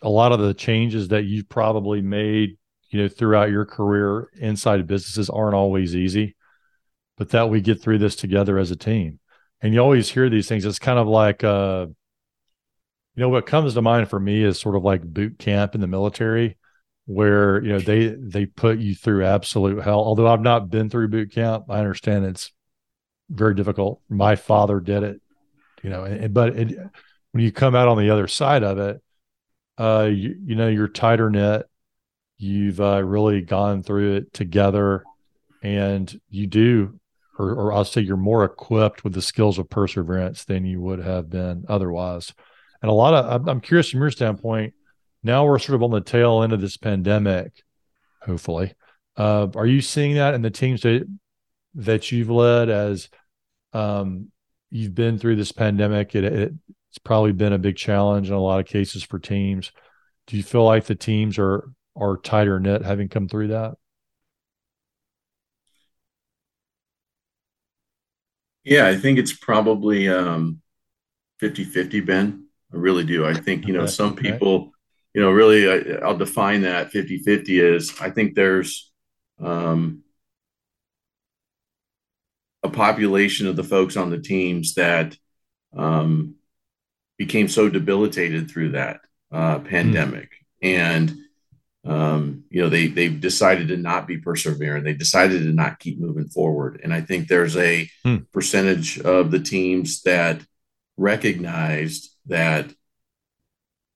a 0.03 0.09
lot 0.09 0.33
of 0.33 0.41
the 0.41 0.55
changes 0.55 1.09
that 1.09 1.25
you've 1.25 1.49
probably 1.49 2.01
made, 2.01 2.59
you 2.91 3.03
know, 3.03 3.09
throughout 3.09 3.51
your 3.51 3.65
career 3.65 4.29
inside 4.39 4.81
of 4.81 4.87
businesses 4.87 5.29
aren't 5.29 5.57
always 5.57 5.97
easy, 5.97 6.37
but 7.17 7.31
that 7.31 7.51
we 7.51 7.61
get 7.61 7.83
through 7.83 7.99
this 7.99 8.15
together 8.15 8.59
as 8.59 8.71
a 8.71 8.77
team. 8.77 9.19
And 9.61 9.75
you 9.75 9.81
always 9.81 10.09
hear 10.09 10.31
these 10.31 10.49
things. 10.49 10.65
It's 10.65 10.79
kind 10.79 11.01
of 11.01 11.09
like, 11.09 11.43
uh, 11.43 11.87
you 13.17 13.21
know, 13.23 13.29
what 13.29 13.47
comes 13.47 13.75
to 13.75 13.83
mind 13.83 14.09
for 14.09 14.21
me 14.21 14.45
is 14.45 14.61
sort 14.61 14.77
of 14.77 14.85
like 14.85 15.03
boot 15.03 15.41
camp 15.41 15.75
in 15.75 15.81
the 15.81 15.89
military 15.89 16.57
where 17.09 17.63
you 17.65 17.71
know 17.73 17.79
they 17.79 18.09
they 18.09 18.45
put 18.45 18.79
you 18.79 18.95
through 18.95 19.25
absolute 19.25 19.83
hell 19.83 20.01
although 20.01 20.29
i've 20.29 20.43
not 20.43 20.69
been 20.69 20.91
through 20.91 21.09
boot 21.09 21.33
camp 21.33 21.65
i 21.71 21.79
understand 21.79 22.27
it's 22.27 22.53
very 23.31 23.55
difficult. 23.55 24.01
My 24.09 24.37
father 24.37 24.81
did 24.81 25.03
it 25.03 25.21
you 25.83 25.91
know 25.91 26.05
and, 26.05 26.35
but 26.35 26.57
it, 26.57 26.77
when 27.33 27.45
you 27.45 27.53
come 27.53 27.75
out 27.75 27.89
on 27.89 27.99
the 27.99 28.11
other 28.11 28.27
side 28.27 28.65
of 28.65 28.79
it 28.79 29.01
uh 29.79 30.09
you, 30.11 30.37
you 30.45 30.55
know 30.55 30.69
you're 30.69 30.89
tighter 30.89 31.31
knit. 31.31 31.67
You've 32.41 32.81
uh, 32.81 33.03
really 33.05 33.41
gone 33.41 33.83
through 33.83 34.15
it 34.17 34.33
together 34.33 35.03
and 35.61 36.21
you 36.31 36.47
do 36.47 37.01
or, 37.37 37.51
or 37.51 37.73
i'll 37.73 37.85
say 37.85 38.01
you're 38.01 38.17
more 38.17 38.45
equipped 38.45 39.03
with 39.03 39.13
the 39.13 39.23
skills 39.23 39.59
of 39.59 39.69
perseverance 39.69 40.45
than 40.45 40.65
you 40.65 40.81
would 40.81 41.01
have 41.01 41.29
been 41.31 41.65
otherwise. 41.69 42.33
And 42.81 42.91
a 42.91 42.95
lot 42.95 43.15
of 43.15 43.49
i'm 43.49 43.61
curious 43.61 43.91
from 43.91 44.01
your 44.01 44.11
standpoint 44.11 44.75
now 45.23 45.45
we're 45.45 45.59
sort 45.59 45.77
of 45.77 45.83
on 45.83 45.91
the 45.91 46.01
tail 46.01 46.43
end 46.43 46.53
of 46.53 46.61
this 46.61 46.77
pandemic, 46.77 47.65
hopefully. 48.23 48.75
Uh, 49.17 49.49
are 49.57 49.67
you 49.67 49.81
seeing 49.81 50.15
that 50.15 50.35
in 50.35 50.43
the 50.43 50.51
teams 50.51 50.83
that 50.83 51.07
that 51.79 52.13
you've 52.13 52.31
led 52.31 52.69
as 52.69 53.09
um, 53.73 54.31
you've 54.71 54.95
been 54.95 55.19
through 55.19 55.37
this 55.37 55.53
pandemic? 55.53 56.15
It, 56.15 56.25
it, 56.25 56.53
it's 56.91 56.99
probably 56.99 57.33
been 57.33 57.53
a 57.53 57.59
big 57.59 57.77
challenge 57.77 58.29
in 58.29 58.35
a 58.35 58.41
lot 58.41 58.61
of 58.61 58.67
cases 58.67 59.03
for 59.03 59.19
teams. 59.19 59.73
Do 60.27 60.37
you 60.37 60.43
feel 60.43 60.65
like 60.65 60.85
the 60.85 60.95
teams 60.95 61.39
are 61.39 61.71
are 61.97 62.17
tighter 62.17 62.61
knit 62.61 62.85
having 62.85 63.09
come 63.09 63.29
through 63.29 63.49
that? 63.49 63.75
Yeah, 68.65 68.87
I 68.87 68.97
think 68.97 69.19
it's 69.19 69.33
probably 69.33 70.09
um 70.09 70.61
50-50, 71.43 72.05
Ben. 72.05 72.47
I 72.73 72.77
really 72.77 73.05
do. 73.05 73.27
I 73.27 73.33
think, 73.33 73.67
you 73.67 73.73
know, 73.73 73.87
some 73.87 74.15
people 74.15 74.73
you 75.15 75.25
know, 75.25 75.31
really, 75.31 75.69
I, 75.99 76.07
will 76.07 76.17
define 76.17 76.63
that 76.63 76.93
50 76.93 77.19
50 77.19 77.61
is 77.61 77.93
I 78.01 78.11
think 78.11 78.35
there's 78.35 78.93
um, 79.41 80.03
a 82.63 82.69
population 82.69 83.47
of 83.47 83.57
the 83.57 83.65
folks 83.65 83.97
on 83.97 84.11
the 84.11 84.21
teams 84.21 84.75
that 84.75 85.17
um, 85.77 86.35
became 87.17 87.49
so 87.49 87.69
debilitated 87.69 88.51
through 88.51 88.71
that 88.71 89.01
uh, 89.33 89.59
pandemic. 89.61 90.31
Mm. 90.63 90.79
And, 90.79 91.17
um, 91.85 92.45
you 92.51 92.63
know, 92.63 92.69
they, 92.69 92.89
they've 92.89 93.21
decided 93.21 93.69
to 93.69 93.77
not 93.77 94.07
be 94.07 94.21
perseverant. 94.21 94.85
They 94.85 94.95
decided 94.95 95.43
to 95.43 95.53
not 95.53 95.79
keep 95.79 96.01
moving 96.01 96.29
forward. 96.29 96.81
And 96.83 96.93
I 96.93 97.01
think 97.01 97.29
there's 97.29 97.57
a 97.57 97.89
mm. 98.05 98.27
percentage 98.33 98.99
of 99.01 99.31
the 99.31 99.41
teams 99.41 100.03
that 100.03 100.41
recognized 100.97 102.11
that 102.27 102.73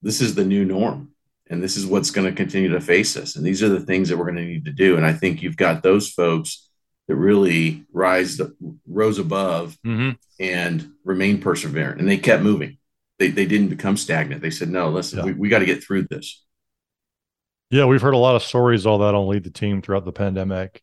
this 0.01 0.21
is 0.21 0.35
the 0.35 0.45
new 0.45 0.65
norm 0.65 1.11
and 1.49 1.61
this 1.61 1.77
is 1.77 1.85
what's 1.85 2.11
going 2.11 2.29
to 2.29 2.35
continue 2.35 2.69
to 2.69 2.81
face 2.81 3.17
us 3.17 3.35
and 3.35 3.45
these 3.45 3.61
are 3.61 3.69
the 3.69 3.79
things 3.79 4.09
that 4.09 4.17
we're 4.17 4.25
going 4.25 4.37
to 4.37 4.45
need 4.45 4.65
to 4.65 4.71
do 4.71 4.95
and 4.95 5.05
i 5.05 5.11
think 5.11 5.41
you've 5.41 5.57
got 5.57 5.83
those 5.83 6.09
folks 6.09 6.69
that 7.07 7.15
really 7.15 7.85
rise 7.91 8.39
rose 8.87 9.19
above 9.19 9.77
mm-hmm. 9.85 10.11
and 10.39 10.91
remained 11.03 11.43
perseverant 11.43 11.99
and 11.99 12.07
they 12.07 12.17
kept 12.17 12.43
moving 12.43 12.77
they, 13.19 13.29
they 13.29 13.45
didn't 13.45 13.69
become 13.69 13.97
stagnant 13.97 14.41
they 14.41 14.49
said 14.49 14.69
no 14.69 14.89
listen 14.89 15.19
yeah. 15.19 15.25
we, 15.25 15.33
we 15.33 15.49
got 15.49 15.59
to 15.59 15.65
get 15.65 15.83
through 15.83 16.03
this 16.03 16.43
yeah 17.69 17.85
we've 17.85 18.01
heard 18.01 18.13
a 18.13 18.17
lot 18.17 18.35
of 18.35 18.43
stories 18.43 18.85
all 18.85 18.99
that 18.99 19.15
on 19.15 19.27
lead 19.27 19.43
the 19.43 19.49
team 19.49 19.81
throughout 19.81 20.05
the 20.05 20.11
pandemic 20.11 20.81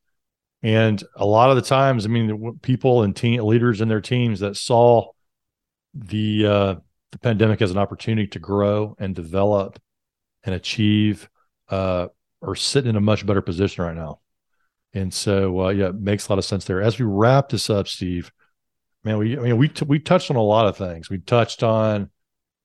and 0.62 1.02
a 1.16 1.24
lot 1.24 1.50
of 1.50 1.56
the 1.56 1.62
times 1.62 2.04
i 2.04 2.08
mean 2.08 2.58
people 2.62 3.02
and 3.02 3.16
team 3.16 3.42
leaders 3.42 3.80
in 3.80 3.88
their 3.88 4.00
teams 4.00 4.40
that 4.40 4.56
saw 4.56 5.06
the 5.94 6.46
uh 6.46 6.74
the 7.12 7.18
pandemic 7.18 7.60
as 7.60 7.70
an 7.70 7.78
opportunity 7.78 8.28
to 8.28 8.38
grow 8.38 8.96
and 8.98 9.14
develop 9.14 9.80
and 10.44 10.54
achieve 10.54 11.28
uh, 11.68 12.08
are 12.42 12.54
sitting 12.54 12.90
in 12.90 12.96
a 12.96 13.00
much 13.00 13.26
better 13.26 13.42
position 13.42 13.84
right 13.84 13.96
now. 13.96 14.20
And 14.92 15.14
so, 15.14 15.66
uh, 15.66 15.68
yeah, 15.68 15.88
it 15.88 15.94
makes 15.94 16.28
a 16.28 16.32
lot 16.32 16.38
of 16.38 16.44
sense 16.44 16.64
there. 16.64 16.82
As 16.82 16.98
we 16.98 17.04
wrap 17.04 17.48
this 17.48 17.70
up, 17.70 17.86
Steve, 17.86 18.32
man, 19.04 19.18
we, 19.18 19.38
I 19.38 19.40
mean, 19.40 19.56
we, 19.56 19.68
t- 19.68 19.84
we 19.86 19.98
touched 19.98 20.30
on 20.30 20.36
a 20.36 20.42
lot 20.42 20.66
of 20.66 20.76
things. 20.76 21.08
We 21.08 21.18
touched 21.18 21.62
on, 21.62 22.10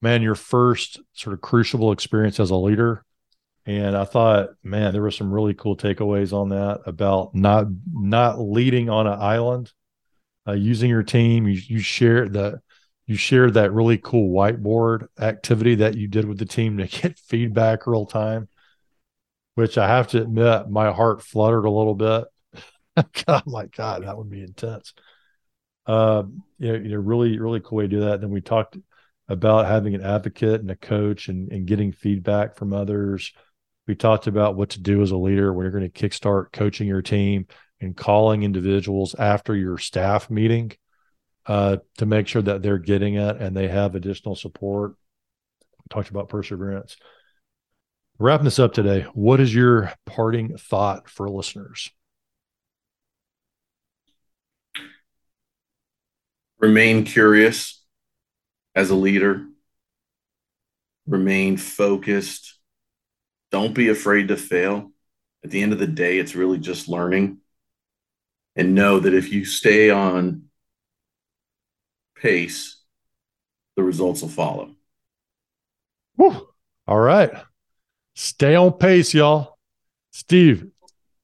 man, 0.02 0.22
your 0.22 0.36
first 0.36 1.00
sort 1.14 1.34
of 1.34 1.42
crucible 1.42 1.92
experience 1.92 2.40
as 2.40 2.50
a 2.50 2.56
leader. 2.56 3.04
And 3.68 3.96
I 3.96 4.06
thought, 4.06 4.50
man, 4.64 4.94
there 4.94 5.02
were 5.02 5.12
some 5.12 5.32
really 5.32 5.54
cool 5.54 5.78
takeaways 5.78 6.34
on 6.34 6.50
that 6.50 6.82
about 6.86 7.34
not, 7.34 7.68
not 7.92 8.40
leading 8.40 8.90
on 8.90 9.08
an 9.08 9.20
island, 9.20 9.72
uh, 10.48 10.54
using 10.54 10.90
your 10.90 11.04
team. 11.04 11.48
You, 11.48 11.60
you 11.68 11.80
share 11.80 12.28
the, 12.30 12.62
you 13.08 13.16
shared 13.16 13.54
that 13.54 13.72
really 13.72 13.98
cool 13.98 14.34
whiteboard 14.34 15.08
activity 15.20 15.76
that 15.76 15.96
you 15.96 16.08
did 16.08 16.26
with 16.26 16.40
the 16.40 16.46
team 16.46 16.78
to 16.78 16.88
get 17.02 17.20
feedback 17.20 17.86
real 17.88 18.06
time, 18.06 18.48
which 19.56 19.78
I 19.78 19.88
have 19.88 20.10
to 20.10 20.22
admit, 20.22 20.70
my 20.70 20.91
heart 20.91 21.22
fluttered 21.22 21.65
a 21.65 21.72
little 21.72 21.96
bit. 21.96 22.26
God, 23.26 23.44
my 23.46 23.65
God, 23.65 24.04
that 24.04 24.18
would 24.18 24.30
be 24.30 24.41
intense. 24.41 24.94
Uh, 25.86 26.24
you 26.58 26.72
know, 26.72 26.78
you 26.78 26.89
know, 26.89 26.98
really, 26.98 27.39
really 27.39 27.60
cool 27.60 27.78
way 27.78 27.84
to 27.86 27.89
do 27.89 28.00
that. 28.02 28.22
Then 28.22 28.30
we 28.30 28.41
talked 28.41 28.78
about 29.28 29.65
having 29.65 29.96
an 29.96 30.04
advocate 30.04 30.62
and 30.62 30.70
a 30.72 30.76
coach 30.76 31.30
and, 31.30 31.52
and 31.52 31.65
getting 31.65 31.91
feedback 31.91 32.56
from 32.56 32.74
others. 32.74 33.34
We 33.88 33.96
talked 33.96 34.28
about 34.28 34.56
what 34.56 34.70
to 34.72 34.82
do 34.82 35.02
as 35.02 35.12
a 35.12 35.18
leader 35.18 35.54
when 35.54 35.63
you're 35.63 35.78
going 35.78 35.89
to 35.89 36.10
kickstart 36.10 36.52
coaching 36.52 36.88
your 36.88 37.02
team 37.02 37.48
and 37.82 37.96
calling 37.96 38.44
individuals 38.44 39.15
after 39.15 39.56
your 39.56 39.78
staff 39.78 40.30
meeting 40.30 40.72
uh, 41.46 41.78
to 41.98 42.06
make 42.06 42.28
sure 42.28 42.41
that 42.41 42.62
they're 42.62 42.78
getting 42.78 43.15
it 43.15 43.38
and 43.38 43.56
they 43.56 43.68
have 43.68 43.96
additional 43.96 44.36
support. 44.36 44.96
We 45.62 45.86
talked 45.89 46.10
about 46.10 46.30
perseverance. 46.30 46.98
Wrapping 48.17 48.45
this 48.45 48.60
up 48.60 48.71
today, 48.71 49.01
what 49.13 49.41
is 49.41 49.54
your 49.54 49.91
parting 50.06 50.58
thought 50.58 51.10
for 51.10 51.30
listeners? 51.30 51.91
Remain 56.60 57.04
curious 57.04 57.84
as 58.73 58.89
a 58.89 58.95
leader, 58.95 59.45
remain 61.06 61.58
focused. 61.58 62.58
Don't 63.51 63.73
be 63.73 63.89
afraid 63.89 64.30
to 64.30 64.38
fail. 64.38 64.91
At 65.43 65.51
the 65.51 65.62
end 65.62 65.73
of 65.73 65.80
the 65.80 65.86
day, 65.86 66.17
it's 66.17 66.36
really 66.36 66.58
just 66.58 66.88
learning. 66.88 67.39
And 68.56 68.75
know 68.75 69.01
that 69.01 69.13
if 69.13 69.32
you 69.34 69.43
stay 69.43 69.89
on 69.89 70.43
pace, 72.15 72.82
the 73.75 73.84
results 73.84 74.21
will 74.21 74.30
follow. 74.30 74.71
Whew. 76.15 76.47
All 76.88 76.99
right. 76.99 77.32
Stay 78.15 78.56
on 78.56 78.71
pace, 78.71 79.13
y'all. 79.13 79.58
Steve, 80.12 80.67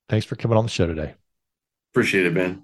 thanks 0.10 0.25
for 0.25 0.36
coming 0.36 0.58
on 0.58 0.65
the 0.65 0.69
show 0.69 0.86
today. 0.86 1.15
Appreciate 1.93 2.25
it, 2.25 2.34
Ben. 2.34 2.63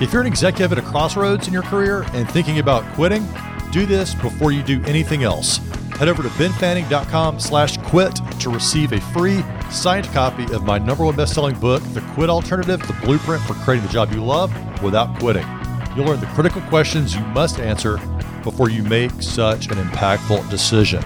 If 0.00 0.12
you're 0.12 0.22
an 0.22 0.26
executive 0.26 0.72
at 0.72 0.78
a 0.78 0.82
crossroads 0.82 1.46
in 1.46 1.52
your 1.52 1.62
career 1.62 2.02
and 2.12 2.28
thinking 2.28 2.58
about 2.58 2.82
quitting, 2.94 3.24
do 3.70 3.86
this 3.86 4.14
before 4.14 4.50
you 4.50 4.64
do 4.64 4.82
anything 4.84 5.22
else. 5.22 5.58
Head 5.96 6.08
over 6.08 6.24
to 6.24 6.28
benfanning.com 6.30 7.38
slash 7.38 7.76
quit 7.78 8.18
to 8.40 8.50
receive 8.50 8.92
a 8.92 9.00
free 9.12 9.44
signed 9.70 10.06
copy 10.06 10.52
of 10.52 10.64
my 10.64 10.78
number 10.78 11.04
one 11.04 11.14
best-selling 11.14 11.58
book, 11.60 11.82
The 11.92 12.00
Quit 12.14 12.28
Alternative, 12.28 12.84
the 12.84 12.94
blueprint 13.04 13.42
for 13.44 13.54
creating 13.54 13.86
the 13.86 13.92
job 13.92 14.12
you 14.12 14.24
love 14.24 14.52
without 14.82 15.16
quitting. 15.20 15.46
You'll 15.94 16.06
learn 16.06 16.18
the 16.18 16.26
critical 16.34 16.62
questions 16.62 17.14
you 17.14 17.20
must 17.26 17.60
answer 17.60 17.98
before 18.42 18.70
you 18.70 18.82
make 18.82 19.12
such 19.22 19.68
an 19.68 19.78
impactful 19.78 20.50
decision. 20.50 21.00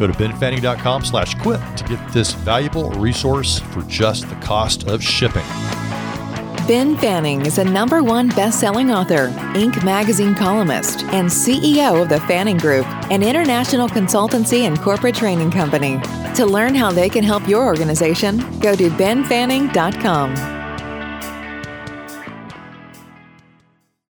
Go 0.00 0.06
to 0.06 0.14
benfanning.com 0.14 1.04
slash 1.04 1.34
quit 1.34 1.60
to 1.76 1.84
get 1.84 2.00
this 2.10 2.32
valuable 2.32 2.90
resource 2.92 3.58
for 3.58 3.82
just 3.82 4.26
the 4.30 4.34
cost 4.36 4.88
of 4.88 5.02
shipping. 5.02 5.44
Ben 6.66 6.96
Fanning 6.96 7.44
is 7.44 7.58
a 7.58 7.64
number 7.64 8.02
one 8.02 8.28
best-selling 8.28 8.90
author, 8.90 9.28
Inc. 9.54 9.84
magazine 9.84 10.34
columnist, 10.34 11.02
and 11.04 11.28
CEO 11.28 12.00
of 12.00 12.08
the 12.08 12.20
Fanning 12.20 12.56
Group, 12.56 12.86
an 13.10 13.22
international 13.22 13.88
consultancy 13.88 14.60
and 14.60 14.80
corporate 14.80 15.16
training 15.16 15.50
company. 15.50 16.00
To 16.34 16.46
learn 16.46 16.74
how 16.74 16.90
they 16.90 17.10
can 17.10 17.22
help 17.22 17.46
your 17.46 17.66
organization, 17.66 18.38
go 18.60 18.74
to 18.74 18.88
benfanning.com. 18.88 20.59